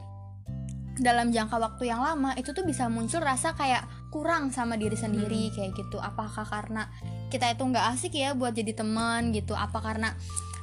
dalam 0.97 1.29
jangka 1.29 1.57
waktu 1.61 1.89
yang 1.89 2.01
lama 2.01 2.33
itu 2.35 2.51
tuh 2.53 2.65
bisa 2.65 2.89
muncul 2.89 3.21
rasa 3.21 3.53
kayak 3.53 3.85
kurang 4.07 4.49
sama 4.49 4.75
diri 4.75 4.95
sendiri 4.95 5.51
kayak 5.51 5.73
gitu. 5.73 5.97
Apakah 5.97 6.43
karena 6.43 6.87
kita 7.27 7.49
itu 7.49 7.61
nggak 7.61 7.85
asik 7.93 8.13
ya 8.13 8.31
buat 8.31 8.51
jadi 8.51 8.71
teman 8.73 9.31
gitu? 9.31 9.51
Apa 9.51 9.79
karena 9.79 10.15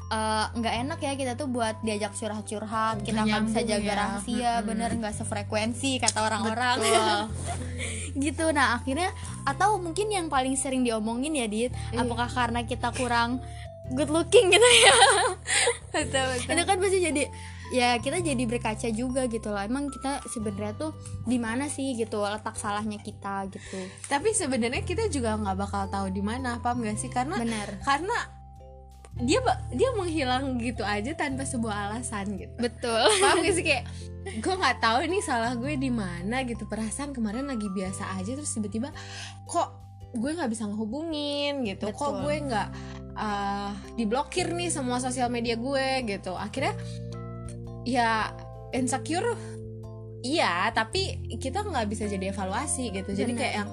eh, 0.06 0.46
nggak 0.50 0.74
enak 0.82 0.98
ya 0.98 1.12
kita 1.14 1.32
tuh 1.34 1.46
buat 1.46 1.80
diajak 1.80 2.12
curhat-curhat 2.12 3.00
kita 3.02 3.20
Nggak 3.20 3.42
bisa 3.46 3.60
jaga 3.62 3.84
ya. 3.86 3.94
rahasia 3.96 4.52
Mm-mm. 4.58 4.66
bener 4.66 4.90
nggak 4.94 5.14
sefrekuensi 5.14 5.96
kata 5.98 6.18
orang-orang. 6.20 6.78
Gitu. 8.14 8.46
Nah 8.50 8.78
akhirnya 8.78 9.10
atau 9.42 9.74
mungkin 9.76 10.06
yang 10.06 10.26
paling 10.28 10.54
sering 10.54 10.86
diomongin 10.86 11.34
ya 11.34 11.46
dit 11.46 11.72
Iya. 11.90 12.00
apakah 12.00 12.28
karena 12.28 12.62
kita 12.62 12.94
kurang 12.94 13.42
good 13.90 14.08
looking 14.08 14.48
gitu 14.48 14.68
ya? 14.80 14.96
Betul 15.92 16.24
betul. 16.32 16.50
Itu 16.54 16.62
kan 16.62 16.76
pasti 16.78 16.98
jadi 17.02 17.22
ya 17.74 17.98
kita 17.98 18.22
jadi 18.22 18.46
berkaca 18.46 18.88
juga 18.94 19.26
gitu 19.26 19.50
loh. 19.50 19.58
Emang 19.58 19.90
kita 19.90 20.22
sebenarnya 20.30 20.78
tuh 20.78 20.94
di 21.26 21.42
mana 21.42 21.66
sih 21.66 21.98
gitu 21.98 22.22
letak 22.22 22.54
salahnya 22.54 23.02
kita 23.02 23.50
gitu. 23.50 23.78
Tapi 24.06 24.30
sebenarnya 24.30 24.86
kita 24.86 25.10
juga 25.10 25.34
nggak 25.34 25.58
bakal 25.58 25.90
tahu 25.90 26.06
di 26.14 26.22
mana 26.22 26.62
paham 26.62 26.86
gak 26.86 27.02
sih? 27.02 27.10
Karena 27.10 27.34
benar. 27.42 27.82
karena 27.82 28.16
dia 29.14 29.38
dia 29.74 29.90
menghilang 29.94 30.58
gitu 30.58 30.82
aja 30.86 31.10
tanpa 31.18 31.42
sebuah 31.42 31.90
alasan 31.90 32.38
gitu. 32.38 32.54
Betul. 32.62 33.10
Paham 33.18 33.42
gak 33.42 33.54
sih? 33.58 33.64
Kayak 33.68 33.84
gue 34.24 34.54
nggak 34.56 34.78
tahu 34.80 34.98
nih 35.10 35.22
salah 35.26 35.52
gue 35.58 35.74
di 35.74 35.90
mana 35.90 36.46
gitu. 36.46 36.70
Perasaan 36.70 37.10
kemarin 37.10 37.50
lagi 37.50 37.66
biasa 37.66 38.14
aja 38.22 38.38
terus 38.38 38.54
tiba-tiba 38.54 38.94
kok 39.50 39.82
gue 40.14 40.30
nggak 40.30 40.50
bisa 40.50 40.70
ngehubungin 40.70 41.66
gitu. 41.66 41.90
Kok 41.90 41.98
Betul. 41.98 42.22
gue 42.22 42.36
nggak 42.54 42.68
uh, 43.18 43.70
diblokir 43.98 44.46
nih 44.54 44.70
semua 44.70 45.02
sosial 45.02 45.26
media 45.26 45.58
gue 45.58 46.06
gitu. 46.06 46.38
Akhirnya 46.38 46.78
ya 47.84 48.32
insecure 48.72 49.36
iya 50.24 50.72
tapi 50.72 51.20
kita 51.36 51.62
nggak 51.62 51.86
bisa 51.86 52.08
jadi 52.08 52.32
evaluasi 52.32 52.90
gitu. 52.90 53.12
Jadi 53.12 53.32
Benar. 53.36 53.40
kayak 53.44 53.54
yang 53.60 53.68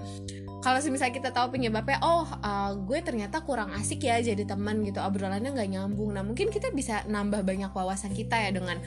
kalau 0.62 0.78
misalnya 0.78 1.16
kita 1.18 1.30
tahu 1.34 1.58
penyebabnya 1.58 1.98
oh 2.06 2.28
uh, 2.28 2.78
gue 2.78 3.00
ternyata 3.02 3.42
kurang 3.42 3.74
asik 3.74 4.06
ya 4.06 4.22
jadi 4.22 4.46
teman 4.46 4.86
gitu 4.86 5.02
obrolannya 5.02 5.50
nggak 5.50 5.70
nyambung. 5.74 6.14
Nah 6.14 6.22
mungkin 6.22 6.54
kita 6.54 6.70
bisa 6.70 7.02
nambah 7.10 7.42
banyak 7.42 7.74
wawasan 7.74 8.14
kita 8.14 8.38
ya 8.38 8.54
dengan 8.54 8.78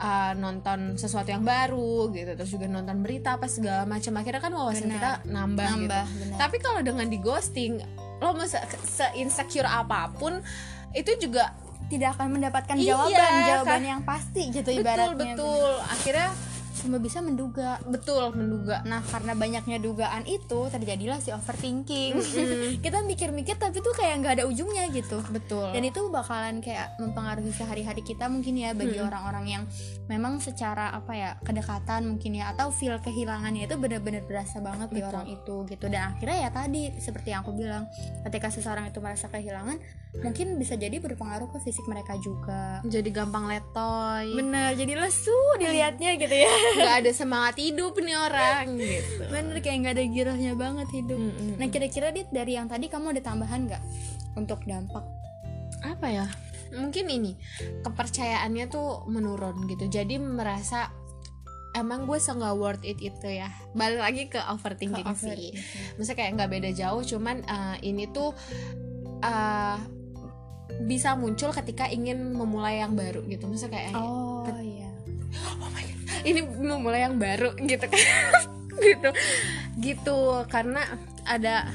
uh, 0.00 0.32
nonton 0.32 0.96
sesuatu 0.96 1.28
yang 1.28 1.44
baru 1.44 2.08
gitu 2.16 2.32
terus 2.38 2.50
juga 2.56 2.72
nonton 2.72 3.04
berita 3.04 3.36
apa 3.36 3.50
segala 3.52 3.84
macam. 3.84 4.16
Akhirnya 4.16 4.40
kan 4.40 4.52
wawasan 4.56 4.88
Benar. 4.88 4.96
kita 4.96 5.10
nambah, 5.28 5.66
gitu. 5.66 5.76
Nambah 5.76 6.04
benar. 6.24 6.38
Tapi 6.40 6.56
kalau 6.62 6.80
dengan 6.80 7.06
di 7.12 7.18
ghosting 7.20 7.84
lo 8.20 8.32
mau 8.32 8.48
se, 8.48 8.60
se- 8.84 9.14
insecure 9.16 9.68
apa 9.68 10.12
pun 10.16 10.40
itu 10.96 11.10
juga 11.20 11.52
tidak 11.90 12.14
akan 12.14 12.26
mendapatkan 12.32 12.76
Iya, 12.78 12.94
jawaban 12.94 13.18
kan. 13.28 13.44
jawaban 13.44 13.82
yang 13.84 14.00
pasti 14.02 14.42
gitu 14.48 14.70
betul 14.70 14.80
ibaratnya 14.80 15.34
betul 15.34 15.72
akhirnya 15.84 16.30
cuma 16.80 16.96
bisa 16.96 17.20
menduga 17.20 17.76
betul 17.84 18.32
menduga 18.32 18.80
Nah, 18.88 19.04
karena 19.04 19.36
banyaknya 19.36 19.76
dugaan 19.76 20.24
itu 20.24 20.64
terjadilah 20.72 21.20
si 21.20 21.28
overthinking. 21.28 22.16
kita 22.84 23.04
mikir-mikir 23.04 23.60
tapi 23.60 23.84
tuh 23.84 23.92
kayak 23.92 24.24
nggak 24.24 24.34
ada 24.40 24.44
ujungnya 24.48 24.88
gitu. 24.88 25.20
betul 25.28 25.68
Dan 25.70 25.84
itu 25.84 26.00
bakalan 26.08 26.64
kayak 26.64 26.96
mempengaruhi 26.96 27.52
sehari-hari 27.52 28.00
kita 28.00 28.32
mungkin 28.32 28.56
ya 28.56 28.72
bagi 28.72 28.96
orang-orang 28.96 29.60
yang 29.60 29.62
memang 30.08 30.40
secara 30.40 30.88
apa 30.90 31.12
ya 31.12 31.30
kedekatan 31.44 32.16
mungkin 32.16 32.40
ya 32.40 32.56
atau 32.56 32.72
feel 32.72 32.96
kehilangannya 32.96 33.68
itu 33.68 33.76
benar-benar 33.76 34.24
berasa 34.24 34.64
banget 34.64 34.88
di 34.88 35.04
Betul. 35.04 35.10
orang 35.12 35.26
itu 35.28 35.54
gitu. 35.68 35.84
Dan 35.84 36.02
akhirnya 36.16 36.38
ya 36.38 36.50
tadi 36.50 36.82
seperti 36.96 37.28
yang 37.28 37.44
aku 37.44 37.52
bilang, 37.52 37.84
ketika 38.24 38.48
seseorang 38.48 38.88
itu 38.88 39.04
merasa 39.04 39.28
kehilangan, 39.28 39.76
mungkin 40.10 40.58
bisa 40.58 40.74
jadi 40.74 40.98
berpengaruh 40.98 41.54
ke 41.54 41.58
fisik 41.62 41.86
mereka 41.86 42.18
juga. 42.18 42.82
jadi 42.82 43.06
gampang 43.14 43.46
letoy 43.46 44.34
Bener, 44.34 44.74
jadi 44.74 44.98
lesu 44.98 45.38
dilihatnya 45.62 46.18
gitu 46.18 46.34
ya. 46.34 46.50
nggak 46.82 46.96
ada 47.06 47.10
semangat 47.14 47.54
hidup 47.62 47.94
nih 47.94 48.18
orang 48.18 48.74
gitu 48.74 49.22
Bener 49.30 49.56
kayak 49.62 49.76
nggak 49.86 49.94
ada 49.94 50.04
girohnya 50.10 50.52
banget 50.58 50.88
hidup. 50.90 51.18
Mm-mm. 51.18 51.62
Nah 51.62 51.68
kira-kira 51.70 52.10
dit 52.10 52.26
dari 52.34 52.58
yang 52.58 52.66
tadi 52.66 52.90
kamu 52.90 53.14
ada 53.14 53.22
tambahan 53.22 53.70
nggak 53.70 53.82
untuk 54.34 54.58
dampak? 54.66 55.06
apa 55.80 56.06
ya 56.12 56.26
mungkin 56.76 57.08
ini 57.10 57.32
kepercayaannya 57.82 58.70
tuh 58.70 59.08
menurun 59.10 59.66
gitu 59.66 59.90
jadi 59.90 60.20
merasa 60.20 60.92
emang 61.74 62.06
gue 62.06 62.18
nggak 62.18 62.56
worth 62.58 62.84
it 62.86 62.98
itu 63.00 63.26
ya 63.26 63.50
balik 63.74 64.00
lagi 64.02 64.22
ke 64.30 64.38
overthinking 64.38 65.06
Ke 65.06 65.14
sih 65.18 65.50
maksudnya 65.96 66.18
kayak 66.18 66.32
nggak 66.38 66.50
beda 66.50 66.70
jauh 66.74 67.02
cuman 67.02 67.42
eh, 67.42 67.76
ini 67.86 68.10
tuh 68.10 68.34
eh, 69.22 69.76
bisa 70.84 71.18
muncul 71.18 71.50
ketika 71.50 71.88
ingin 71.90 72.34
memulai 72.34 72.82
yang 72.82 72.94
baru 72.94 73.24
gitu. 73.26 73.46
Maksudnya 73.46 73.76
kayak 73.76 73.94
Oh 73.98 74.46
iya. 74.62 74.90
oh 75.60 75.68
my 75.70 75.84
god 75.84 76.00
ini 76.24 76.40
memulai 76.44 77.06
yang 77.06 77.16
baru 77.16 77.54
gitu 77.70 77.86
kan. 77.86 78.00
Gitu. 78.80 79.08
Gitu 79.80 80.18
karena 80.48 80.82
ada 81.24 81.68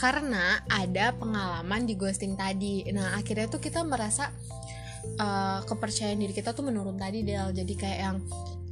karena 0.00 0.64
ada 0.72 1.12
pengalaman 1.12 1.84
di 1.84 1.92
ghosting 1.92 2.32
tadi. 2.32 2.88
Nah 2.88 3.20
akhirnya 3.20 3.52
tuh 3.52 3.60
kita 3.60 3.84
merasa 3.84 4.32
uh, 5.20 5.60
kepercayaan 5.68 6.16
diri 6.16 6.32
kita 6.32 6.56
tuh 6.56 6.64
menurun 6.64 6.96
tadi 6.96 7.20
Del. 7.20 7.52
Jadi 7.52 7.74
kayak 7.76 7.98
yang 8.00 8.16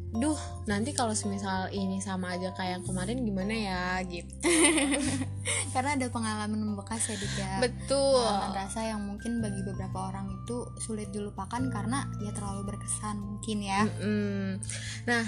duh 0.09 0.41
nanti 0.65 0.97
kalau 0.97 1.13
semisal 1.13 1.69
ini 1.69 2.01
sama 2.01 2.33
aja 2.33 2.57
kayak 2.57 2.81
yang 2.81 2.85
kemarin 2.89 3.21
gimana 3.29 3.53
ya 3.53 3.83
gitu 4.09 4.33
Karena 5.73 6.01
ada 6.01 6.09
pengalaman 6.09 6.61
membekas 6.61 7.13
ya 7.13 7.17
dit 7.17 7.35
ya. 7.37 7.53
betul 7.61 8.25
Pengalaman 8.25 8.57
rasa 8.57 8.81
yang 8.89 9.01
mungkin 9.05 9.45
bagi 9.45 9.61
beberapa 9.65 10.09
orang 10.09 10.33
itu 10.33 10.65
sulit 10.81 11.13
dilupakan 11.13 11.61
karena 11.69 12.09
ya 12.25 12.33
terlalu 12.33 12.73
berkesan 12.73 13.21
mungkin 13.21 13.59
ya. 13.61 13.85
Mm-mm. 13.85 14.61
Nah, 15.05 15.25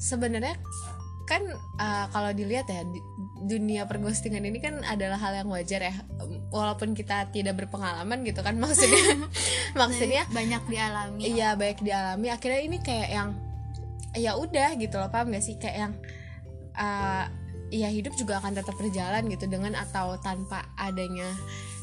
sebenarnya 0.00 0.56
kan 1.28 1.44
uh, 1.76 2.08
kalau 2.08 2.32
dilihat 2.32 2.72
ya 2.72 2.88
di- 2.88 3.04
dunia 3.44 3.84
perghostingan 3.84 4.48
ini 4.48 4.64
kan 4.64 4.80
adalah 4.80 5.20
hal 5.20 5.44
yang 5.44 5.48
wajar 5.52 5.84
ya, 5.84 5.94
walaupun 6.48 6.96
kita 6.96 7.28
tidak 7.28 7.52
berpengalaman 7.60 8.24
gitu 8.24 8.40
kan 8.40 8.56
maksudnya, 8.64 9.28
maksudnya 9.80 10.24
banyak 10.32 10.62
dialami. 10.72 11.20
iya 11.36 11.52
baik 11.52 11.84
dialami. 11.84 12.32
Akhirnya 12.32 12.60
ini 12.64 12.80
kayak 12.80 13.08
yang 13.12 13.28
ya 14.16 14.36
udah 14.36 14.76
gitu 14.80 14.96
loh, 14.96 15.10
paham 15.12 15.34
gak 15.34 15.44
sih 15.44 15.56
kayak 15.60 15.76
yang 15.88 15.92
uh, 16.78 17.26
ya 17.68 17.88
hidup 17.92 18.16
juga 18.16 18.40
akan 18.40 18.56
tetap 18.56 18.74
berjalan 18.80 19.28
gitu 19.28 19.44
dengan 19.44 19.76
atau 19.76 20.16
tanpa 20.20 20.64
adanya 20.80 21.28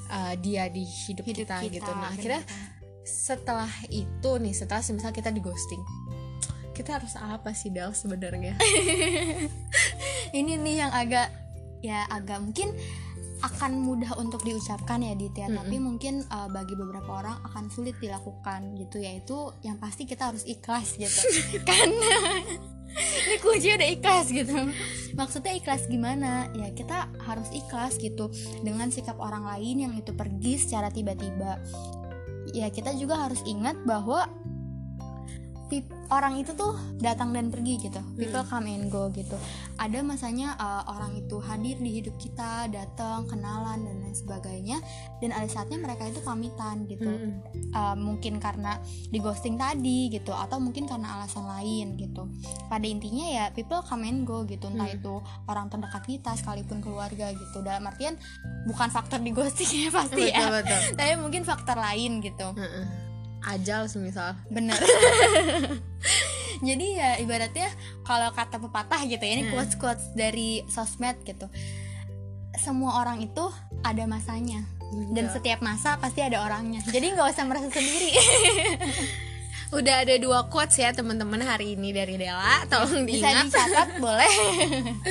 uh, 0.09 0.33
dia 0.39 0.65
di 0.69 0.85
hidup, 0.85 1.25
Hidup 1.25 1.45
kita, 1.45 1.55
gitu. 1.69 1.91
Nah 1.91 2.09
bener 2.09 2.13
akhirnya 2.17 2.41
kan. 2.41 2.59
setelah 3.05 3.71
itu 3.93 4.31
nih 4.41 4.53
setelah 4.53 4.81
misal 4.81 5.13
kita 5.13 5.29
di 5.29 5.41
ghosting 5.41 5.81
kita 6.75 6.99
harus 6.99 7.15
apa 7.15 7.55
sih 7.55 7.71
Del 7.71 7.95
sebenarnya 7.95 8.59
ini 10.37 10.59
nih 10.59 10.75
yang 10.83 10.91
agak 10.91 11.31
ya 11.79 12.03
agak 12.11 12.43
mungkin 12.43 12.75
akan 13.45 13.77
mudah 13.77 14.17
untuk 14.17 14.41
diucapkan 14.41 15.05
ya 15.05 15.13
Dit 15.13 15.37
ya, 15.37 15.45
tapi 15.45 15.77
mungkin 15.77 16.25
uh, 16.33 16.49
bagi 16.49 16.73
beberapa 16.73 17.21
orang 17.21 17.37
akan 17.45 17.69
sulit 17.69 17.93
dilakukan 18.01 18.73
gitu 18.81 18.97
yaitu 18.97 19.53
yang 19.61 19.77
pasti 19.77 20.09
kita 20.09 20.33
harus 20.33 20.41
ikhlas 20.49 20.97
gitu. 20.97 21.21
Kan 21.69 21.93
ini 23.25 23.35
kunci 23.43 23.69
udah 23.75 23.89
ikhlas 23.93 24.27
gitu. 24.33 24.55
Maksudnya 25.13 25.53
ikhlas 25.55 25.85
gimana? 25.85 26.49
Ya 26.57 26.73
kita 26.73 27.11
harus 27.27 27.51
ikhlas 27.53 28.01
gitu 28.01 28.33
dengan 28.65 28.89
sikap 28.89 29.21
orang 29.21 29.45
lain 29.45 29.85
yang 29.89 29.93
itu 29.93 30.11
pergi 30.15 30.57
secara 30.57 30.89
tiba-tiba. 30.89 31.61
Ya 32.53 32.71
kita 32.71 32.95
juga 32.97 33.19
harus 33.29 33.41
ingat 33.45 33.77
bahwa 33.83 34.29
orang 36.13 36.37
itu 36.37 36.53
tuh 36.53 36.77
datang 37.01 37.33
dan 37.33 37.49
pergi 37.49 37.81
gitu. 37.81 37.97
People 38.13 38.45
come 38.45 38.69
and 38.69 38.93
go 38.93 39.09
gitu. 39.09 39.33
Ada 39.81 40.05
masanya 40.05 40.53
uh, 40.61 40.85
orang 40.93 41.17
itu 41.17 41.41
hadir 41.41 41.81
di 41.81 42.01
hidup 42.01 42.15
kita 42.21 42.69
datang 42.69 43.25
kenalan 43.25 43.81
dan 43.81 43.95
lain 44.05 44.13
sebagainya. 44.13 44.77
Dan 45.19 45.33
ada 45.33 45.49
saatnya 45.49 45.81
mereka 45.81 46.05
itu 46.05 46.21
pamitan 46.21 46.85
gitu. 46.85 47.09
Mm-mm. 47.09 47.41
Uh, 47.73 47.97
mungkin 47.97 48.37
karena 48.37 48.77
di 49.09 49.17
ghosting 49.17 49.57
tadi 49.57 50.13
gitu 50.13 50.31
atau 50.31 50.61
mungkin 50.61 50.85
karena 50.85 51.19
alasan 51.21 51.49
lain 51.49 51.97
gitu. 51.97 52.29
Pada 52.69 52.85
intinya 52.85 53.25
ya 53.25 53.45
people 53.49 53.81
come 53.81 54.05
and 54.05 54.23
go 54.29 54.45
gitu. 54.45 54.69
Entah 54.69 54.85
Hmm. 54.85 55.01
itu 55.01 55.15
orang 55.49 55.67
terdekat 55.73 56.03
kita 56.05 56.31
sekalipun 56.37 56.79
keluarga 56.85 57.33
gitu. 57.33 57.65
Dalam 57.65 57.81
artian 57.89 58.15
bukan 58.69 58.93
faktor 58.93 59.17
di 59.25 59.33
ghosting 59.33 59.89
ya 59.89 59.89
pasti 59.89 60.29
betul 60.29 60.37
ya. 60.37 60.47
betul. 60.61 60.79
Tapi 60.93 61.13
mungkin 61.17 61.41
faktor 61.41 61.77
lain 61.81 62.21
gitu. 62.21 62.53
Heeh. 62.53 63.04
Ajal 63.45 63.85
semisal 63.85 64.33
bener. 64.49 64.75
Jadi 66.67 66.95
ya 66.95 67.19
ibaratnya 67.19 67.67
kalau 68.01 68.31
kata 68.31 68.57
pepatah 68.57 69.01
gitu 69.05 69.19
ya 69.19 69.33
ini 69.37 69.43
Hmm. 69.45 69.53
quotes 69.53 69.75
quotes 69.75 70.05
dari 70.15 70.63
sosmed 70.65 71.19
gitu. 71.23 71.45
Semua 72.55 73.03
orang 73.03 73.19
itu 73.21 73.45
ada 73.83 74.03
masanya. 74.07 74.63
Dan 75.11 75.27
Betul. 75.27 75.35
setiap 75.41 75.59
masa 75.59 75.99
pasti 75.99 76.23
ada 76.23 76.39
orangnya. 76.41 76.79
Jadi 76.87 77.11
nggak 77.11 77.27
usah 77.27 77.43
merasa 77.43 77.67
sendiri. 77.67 78.15
Udah 79.75 80.07
ada 80.07 80.15
dua 80.15 80.47
quotes 80.47 80.77
ya 80.77 80.93
teman-teman 80.95 81.41
hari 81.43 81.75
ini 81.75 81.91
dari 81.91 82.15
Dela. 82.15 82.63
Tolong 82.71 83.03
bisa 83.03 83.27
diingat. 83.27 83.45
dicatat 83.51 83.89
boleh. 83.99 84.33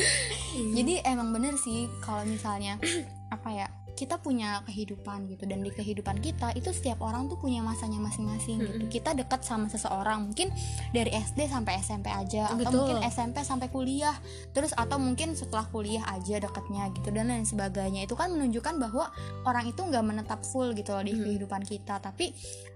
Jadi 0.78 1.04
emang 1.04 1.34
bener 1.34 1.58
sih 1.60 1.90
kalau 2.00 2.24
misalnya 2.24 2.78
apa 3.34 3.48
ya 3.52 3.66
kita 3.94 4.18
punya 4.18 4.62
kehidupan 4.66 5.30
gitu. 5.30 5.46
Dan 5.46 5.62
di 5.62 5.70
kehidupan 5.70 6.18
kita 6.18 6.50
itu 6.58 6.70
setiap 6.74 7.00
orang 7.00 7.30
tuh 7.30 7.38
punya 7.38 7.62
masanya 7.62 8.02
masing-masing 8.02 8.58
gitu. 8.62 8.84
Kita 8.90 9.14
dekat 9.14 9.46
sama 9.46 9.70
seseorang 9.70 10.30
mungkin 10.30 10.50
dari 10.90 11.14
SD 11.14 11.46
sampai 11.46 11.78
SMP 11.80 12.10
aja 12.10 12.50
atau 12.50 12.58
Betul. 12.58 12.74
mungkin 12.82 12.98
SMP 13.06 13.40
sampai 13.46 13.70
kuliah 13.70 14.14
terus 14.50 14.74
atau 14.74 14.98
mungkin 14.98 15.38
setelah 15.38 15.66
kuliah 15.70 16.02
aja 16.10 16.42
dekatnya 16.42 16.90
gitu 16.92 17.14
dan 17.14 17.30
lain 17.30 17.46
sebagainya. 17.46 18.04
Itu 18.04 18.18
kan 18.18 18.34
menunjukkan 18.34 18.82
bahwa 18.82 19.10
orang 19.46 19.70
itu 19.70 19.80
nggak 19.80 20.04
menetap 20.04 20.42
full 20.42 20.74
gitu 20.74 20.92
loh 20.92 21.02
di 21.06 21.14
Hmm. 21.14 21.22
kehidupan 21.24 21.62
kita 21.62 22.02
tapi 22.02 22.34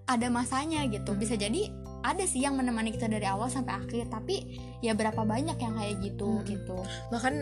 ada 0.09 0.31
masanya 0.33 0.87
gitu. 0.89 1.13
Bisa 1.19 1.35
jadi 1.35 1.69
ada 2.01 2.23
sih 2.25 2.41
yang 2.47 2.55
menemani 2.55 2.95
kita 2.95 3.11
dari 3.11 3.27
awal 3.27 3.51
sampai 3.51 3.75
akhir 3.75 4.07
tapi 4.07 4.47
ya 4.81 4.95
berapa 4.95 5.27
banyak 5.27 5.59
yang 5.59 5.75
kayak 5.75 5.97
gitu 6.01 6.41
Hmm. 6.41 6.47
gitu. 6.47 6.79
Bahkan 7.11 7.35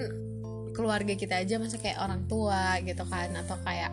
keluarga 0.76 1.16
kita 1.16 1.40
aja 1.40 1.56
masa 1.56 1.80
kayak 1.80 1.96
orang 2.04 2.28
tua 2.28 2.76
gitu 2.84 3.00
kan 3.08 3.32
atau 3.32 3.56
kayak 3.64 3.90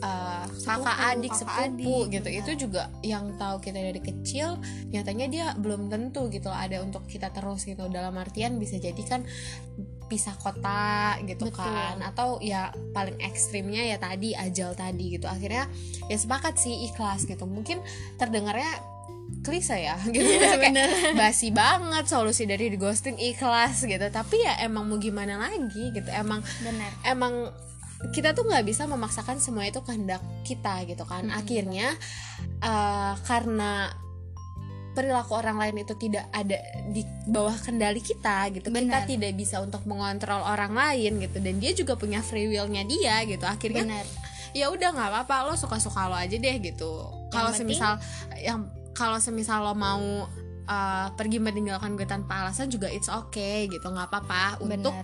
uh, 0.00 0.44
Sepupu, 0.48 0.82
kakak 0.82 0.98
adik 1.12 1.32
kakak 1.32 1.40
sepupu 1.44 1.94
adik, 2.08 2.12
gitu 2.16 2.28
benar. 2.28 2.40
itu 2.40 2.50
juga 2.56 2.82
yang 3.04 3.24
tahu 3.36 3.56
kita 3.60 3.78
dari 3.78 4.00
kecil 4.00 4.48
nyatanya 4.90 5.26
dia 5.28 5.46
belum 5.60 5.92
tentu 5.92 6.28
gitu 6.32 6.48
ada 6.48 6.80
untuk 6.80 7.04
kita 7.04 7.28
terus 7.32 7.68
gitu 7.68 7.86
dalam 7.92 8.16
artian 8.16 8.56
bisa 8.56 8.80
jadi 8.80 9.02
kan 9.04 9.22
pisah 10.06 10.38
kota 10.38 11.18
gitu 11.26 11.50
Betul. 11.50 11.66
kan 11.66 11.98
atau 11.98 12.38
ya 12.38 12.70
paling 12.94 13.18
ekstrimnya 13.18 13.82
ya 13.90 13.98
tadi 13.98 14.38
ajal 14.38 14.78
tadi 14.78 15.18
gitu 15.18 15.26
akhirnya 15.26 15.66
ya 16.06 16.16
sepakat 16.16 16.54
sih 16.62 16.86
ikhlas 16.86 17.26
gitu 17.26 17.42
mungkin 17.44 17.82
terdengarnya 18.14 18.95
klise 19.46 19.78
ya 19.78 19.94
gitu. 20.14 20.26
Maksudnya 20.26 20.58
kayak 20.58 21.14
basi 21.20 21.54
banget 21.54 22.04
solusi 22.10 22.44
dari 22.50 22.66
di 22.66 22.78
ghosting 22.78 23.14
ikhlas 23.14 23.86
gitu. 23.86 24.06
Tapi 24.10 24.42
ya 24.42 24.58
emang 24.66 24.90
mau 24.90 24.98
gimana 24.98 25.38
lagi 25.38 25.94
gitu. 25.94 26.10
Emang 26.10 26.42
bener. 26.60 26.90
emang 27.06 27.54
kita 28.10 28.36
tuh 28.36 28.44
nggak 28.44 28.66
bisa 28.66 28.84
memaksakan 28.84 29.40
semua 29.40 29.64
itu 29.64 29.78
kehendak 29.86 30.20
kita 30.42 30.82
gitu 30.84 31.06
kan. 31.06 31.30
Mm-mm. 31.30 31.38
akhirnya 31.38 31.94
eh, 32.60 33.14
karena 33.24 33.94
perilaku 34.96 35.36
orang 35.36 35.60
lain 35.60 35.84
itu 35.84 35.92
tidak 36.00 36.24
ada 36.32 36.56
di 36.88 37.04
bawah 37.28 37.52
kendali 37.60 38.00
kita 38.00 38.48
gitu. 38.56 38.72
Kita 38.72 38.80
Benar. 38.80 39.04
tidak 39.04 39.36
bisa 39.36 39.60
untuk 39.60 39.84
mengontrol 39.84 40.40
orang 40.40 40.72
lain 40.72 41.20
gitu. 41.20 41.36
Dan 41.44 41.60
dia 41.60 41.76
juga 41.76 42.00
punya 42.00 42.24
free 42.24 42.48
willnya 42.48 42.80
dia 42.88 43.20
gitu. 43.28 43.44
Akhirnya 43.44 43.84
bener. 43.84 44.08
ya 44.56 44.72
udah 44.72 44.96
nggak 44.96 45.10
apa-apa 45.12 45.52
lo 45.52 45.54
suka-suka 45.60 46.08
lo 46.08 46.16
aja 46.16 46.40
deh 46.40 46.56
gitu. 46.64 47.12
Kalau 47.28 47.52
semisal 47.52 48.00
yang 48.40 48.64
kalau 48.96 49.20
semisal 49.20 49.60
lo 49.60 49.76
mau 49.76 50.24
uh, 50.66 51.08
pergi 51.12 51.38
meninggalkan 51.38 51.94
gue 51.94 52.08
tanpa 52.08 52.42
alasan 52.42 52.72
juga 52.72 52.88
it's 52.88 53.12
okay 53.12 53.68
gitu 53.68 53.84
nggak 53.84 54.08
apa-apa. 54.08 54.64
Untuk 54.64 54.96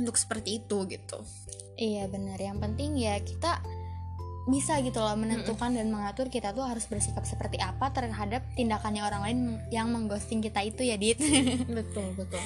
untuk 0.00 0.16
seperti 0.16 0.64
itu 0.64 0.88
gitu. 0.88 1.20
Iya 1.76 2.08
bener 2.08 2.40
yang 2.40 2.56
penting 2.56 2.96
ya 2.96 3.20
kita 3.20 3.60
bisa 4.46 4.78
gitu 4.78 5.02
loh 5.02 5.18
menentukan 5.18 5.74
dan 5.74 5.90
mengatur 5.90 6.30
kita 6.30 6.54
tuh 6.54 6.62
harus 6.62 6.86
bersikap 6.86 7.26
seperti 7.26 7.58
apa 7.58 7.90
terhadap 7.90 8.46
tindakannya 8.54 9.02
orang 9.02 9.22
lain 9.26 9.38
yang 9.74 9.90
mengghosting 9.90 10.38
kita 10.40 10.62
itu 10.62 10.86
ya 10.86 10.96
dit. 10.96 11.18
Betul 11.66 12.14
betul. 12.14 12.40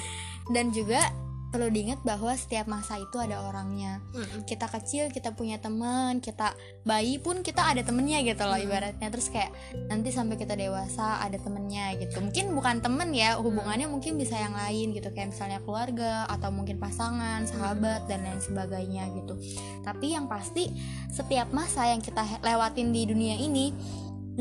Dan 0.49 0.73
juga 0.73 1.13
perlu 1.51 1.67
diingat 1.67 1.99
bahwa 2.07 2.31
setiap 2.33 2.65
masa 2.71 2.95
itu 2.97 3.19
ada 3.19 3.43
orangnya. 3.43 3.99
Mm-mm. 4.15 4.47
kita 4.47 4.71
kecil 4.71 5.11
kita 5.11 5.35
punya 5.35 5.59
teman 5.59 6.23
kita 6.23 6.55
bayi 6.87 7.19
pun 7.19 7.43
kita 7.43 7.61
ada 7.61 7.83
temennya 7.83 8.23
gitu 8.23 8.41
loh 8.47 8.55
ibaratnya. 8.55 9.11
Terus 9.11 9.27
kayak 9.27 9.51
nanti 9.91 10.15
sampai 10.15 10.39
kita 10.39 10.55
dewasa 10.55 11.19
ada 11.19 11.35
temennya 11.35 11.99
gitu. 11.99 12.23
Mungkin 12.23 12.55
bukan 12.55 12.79
temen 12.79 13.11
ya 13.11 13.35
hubungannya 13.37 13.91
mungkin 13.91 14.15
bisa 14.15 14.39
yang 14.39 14.55
lain 14.55 14.95
gitu. 14.95 15.11
Kayak 15.11 15.35
misalnya 15.35 15.59
keluarga 15.61 16.25
atau 16.31 16.49
mungkin 16.49 16.79
pasangan 16.79 17.43
sahabat 17.43 18.07
dan 18.07 18.23
lain 18.23 18.39
sebagainya 18.39 19.11
gitu. 19.19 19.35
Tapi 19.83 20.15
yang 20.15 20.31
pasti 20.31 20.71
setiap 21.11 21.51
masa 21.51 21.91
yang 21.91 21.99
kita 21.99 22.23
lewatin 22.39 22.95
di 22.95 23.03
dunia 23.03 23.35
ini 23.35 23.75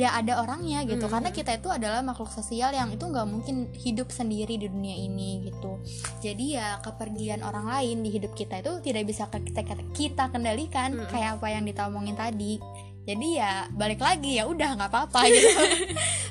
ya 0.01 0.17
ada 0.17 0.41
orangnya 0.41 0.81
gitu. 0.89 1.05
Hmm. 1.05 1.21
karena 1.21 1.29
kita 1.29 1.61
itu 1.61 1.69
adalah 1.69 2.01
makhluk 2.01 2.33
sosial 2.33 2.73
yang 2.73 2.89
itu 2.89 3.05
nggak 3.05 3.29
mungkin 3.29 3.69
hidup 3.77 4.09
sendiri 4.09 4.57
di 4.57 4.73
dunia 4.73 4.97
ini 4.97 5.53
gitu. 5.53 5.77
Jadi 6.25 6.57
ya 6.57 6.81
kepergian 6.81 7.45
orang 7.45 7.69
lain 7.69 8.01
di 8.01 8.17
hidup 8.17 8.33
kita 8.33 8.65
itu 8.65 8.81
tidak 8.81 9.05
bisa 9.05 9.29
kita 9.29 9.61
kita 9.93 10.25
kendalikan 10.33 10.97
Mm-mm. 10.97 11.13
kayak 11.13 11.37
apa 11.37 11.47
yang 11.53 11.69
ditomongin 11.69 12.17
tadi. 12.17 12.57
Jadi 13.05 13.29
ya 13.37 13.69
balik 13.77 14.01
lagi 14.01 14.41
ya 14.41 14.49
udah 14.49 14.81
nggak 14.81 14.89
apa-apa 14.89 15.21
gitu. 15.37 15.61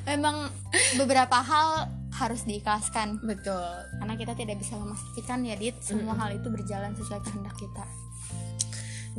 Memang 0.09 0.49
beberapa 0.97 1.37
hal 1.37 1.93
harus 2.17 2.49
diikhlaskan. 2.49 3.21
Betul. 3.21 3.69
Karena 4.01 4.17
kita 4.17 4.33
tidak 4.33 4.57
bisa 4.57 4.73
memastikan 4.81 5.45
ya 5.45 5.53
dit 5.53 5.77
semua 5.85 6.17
hal 6.17 6.33
itu 6.33 6.49
berjalan 6.49 6.97
sesuai 6.97 7.21
kehendak 7.21 7.53
kita 7.61 7.85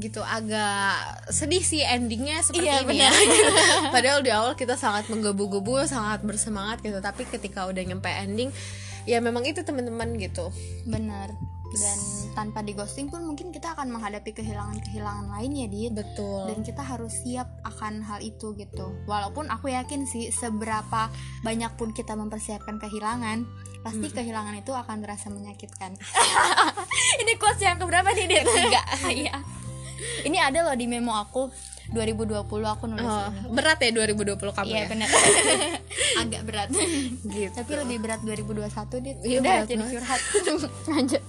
gitu 0.01 0.25
agak 0.25 1.29
sedih 1.31 1.63
sih 1.63 1.85
endingnya 1.85 2.41
seperti 2.41 2.67
Iya, 2.67 2.83
ini 2.89 2.99
ya. 3.05 3.13
padahal 3.95 4.25
di 4.25 4.33
awal 4.33 4.57
kita 4.57 4.75
sangat 4.75 5.07
menggebu-gebu 5.13 5.85
sangat 5.87 6.25
bersemangat 6.25 6.81
gitu 6.81 6.99
tapi 6.99 7.29
ketika 7.29 7.69
udah 7.69 7.83
nyampe 7.85 8.09
ending 8.09 8.51
ya 9.09 9.21
memang 9.21 9.45
itu 9.49 9.65
teman-teman 9.65 10.17
gitu. 10.21 10.53
Benar. 10.89 11.33
Dan 11.71 11.99
tanpa 12.35 12.67
di 12.67 12.75
ghosting 12.75 13.07
pun 13.15 13.23
mungkin 13.23 13.55
kita 13.55 13.79
akan 13.79 13.95
menghadapi 13.95 14.35
kehilangan-kehilangan 14.35 15.31
lain 15.31 15.51
ya 15.55 15.67
dit. 15.71 15.93
Betul. 15.95 16.51
Dan 16.51 16.67
kita 16.67 16.83
harus 16.83 17.15
siap 17.23 17.47
akan 17.63 18.03
hal 18.03 18.19
itu 18.27 18.59
gitu. 18.59 18.91
Walaupun 19.07 19.47
aku 19.47 19.71
yakin 19.71 20.03
sih 20.03 20.35
seberapa 20.35 21.07
banyak 21.47 21.73
pun 21.79 21.95
kita 21.95 22.19
mempersiapkan 22.19 22.83
kehilangan 22.83 23.47
pasti 23.81 24.13
kehilangan 24.13 24.59
itu 24.61 24.75
akan 24.75 24.99
terasa 24.99 25.31
menyakitkan. 25.31 25.95
Ini 27.23 27.33
quotes 27.39 27.63
yang 27.63 27.79
keberapa 27.79 28.11
nih 28.19 28.27
Dit? 28.27 28.45
Ketiga. 28.45 28.83
iya 29.11 29.39
ini 30.23 30.37
ada 30.37 30.63
loh 30.63 30.75
di 30.75 30.87
memo 30.87 31.13
aku 31.13 31.49
2020 31.91 32.47
aku 32.47 32.85
nulis 32.87 33.03
Oh, 33.03 33.27
ini. 33.27 33.51
berat 33.51 33.79
ya 33.79 33.91
2020 33.91 34.39
kamu 34.39 34.69
iya 34.69 34.79
ya? 34.79 34.87
benar. 34.87 35.09
Agak 36.23 36.43
berat. 36.45 36.69
Gitu. 37.21 37.51
Tapi 37.51 37.73
lebih 37.77 37.99
berat 37.99 38.21
2021 38.23 38.71
dit. 39.01 39.17
Iya, 39.21 39.39
udah 39.39 39.51
berat 39.53 39.67
jadi 39.67 39.77
banget. 39.77 39.93
curhat. 39.93 40.21
Lanjut. 40.95 41.23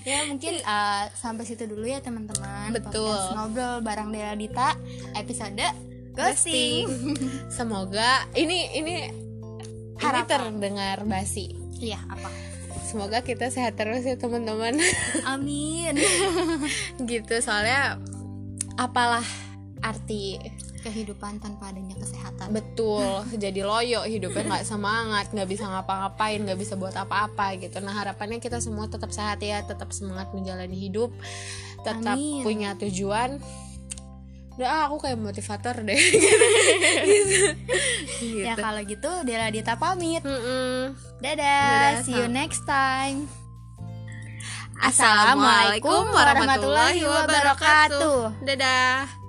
Ya 0.00 0.18
mungkin 0.24 0.54
uh, 0.60 1.04
sampai 1.12 1.44
situ 1.44 1.62
dulu 1.64 1.84
ya 1.84 2.00
teman-teman. 2.00 2.72
Betul. 2.72 3.06
Podcast 3.06 3.36
ngobrol 3.36 3.74
bareng 3.80 4.10
Dela 4.10 4.34
Dita 4.34 4.74
episode 5.14 5.62
ghosting. 6.10 6.88
Semoga 7.48 8.26
ini 8.32 8.66
ini 8.74 8.90
ini 8.90 8.96
Harapan. 10.00 10.26
terdengar 10.58 11.04
basi. 11.04 11.54
Iya 11.78 12.00
apa 12.02 12.28
semoga 12.86 13.22
kita 13.22 13.48
sehat 13.48 13.76
terus 13.76 14.06
ya 14.06 14.16
teman-teman. 14.16 14.78
Amin. 15.32 15.98
Gitu 17.02 17.34
soalnya 17.42 17.98
apalah 18.78 19.24
arti 19.80 20.36
kehidupan 20.80 21.40
tanpa 21.44 21.70
adanya 21.70 21.96
kesehatan. 22.00 22.56
Betul 22.56 23.28
jadi 23.36 23.60
loyo 23.62 24.00
hidupnya 24.08 24.48
nggak 24.48 24.66
semangat 24.66 25.28
nggak 25.32 25.48
bisa 25.48 25.68
ngapa-ngapain 25.68 26.40
nggak 26.40 26.60
bisa 26.60 26.74
buat 26.80 26.96
apa-apa 26.96 27.60
gitu. 27.60 27.84
Nah 27.84 27.92
harapannya 27.92 28.40
kita 28.40 28.58
semua 28.64 28.88
tetap 28.88 29.12
sehat 29.12 29.44
ya 29.44 29.60
tetap 29.60 29.92
semangat 29.92 30.32
menjalani 30.32 30.76
hidup 30.76 31.12
tetap 31.80 32.16
Amin. 32.16 32.44
punya 32.44 32.76
tujuan 32.76 33.40
udah 34.58 34.68
ah, 34.68 34.82
aku 34.90 34.96
kayak 35.06 35.18
motivator 35.20 35.76
deh. 35.84 35.96
Gitu, 38.20 38.44
ya 38.44 38.52
kalau 38.52 38.84
gitu 38.84 39.08
Dela 39.24 39.48
Dita 39.48 39.80
pamit. 39.80 40.20
Mm-mm. 40.20 40.92
dadah, 41.24 41.96
Dadah, 41.96 42.04
see 42.04 42.12
you 42.12 42.28
next 42.28 42.68
time. 42.68 43.24
Assalamualaikum 44.80 46.08
warahmatullahi 46.12 47.00
wabarakatuh. 47.00 48.44
Dadah. 48.44 49.19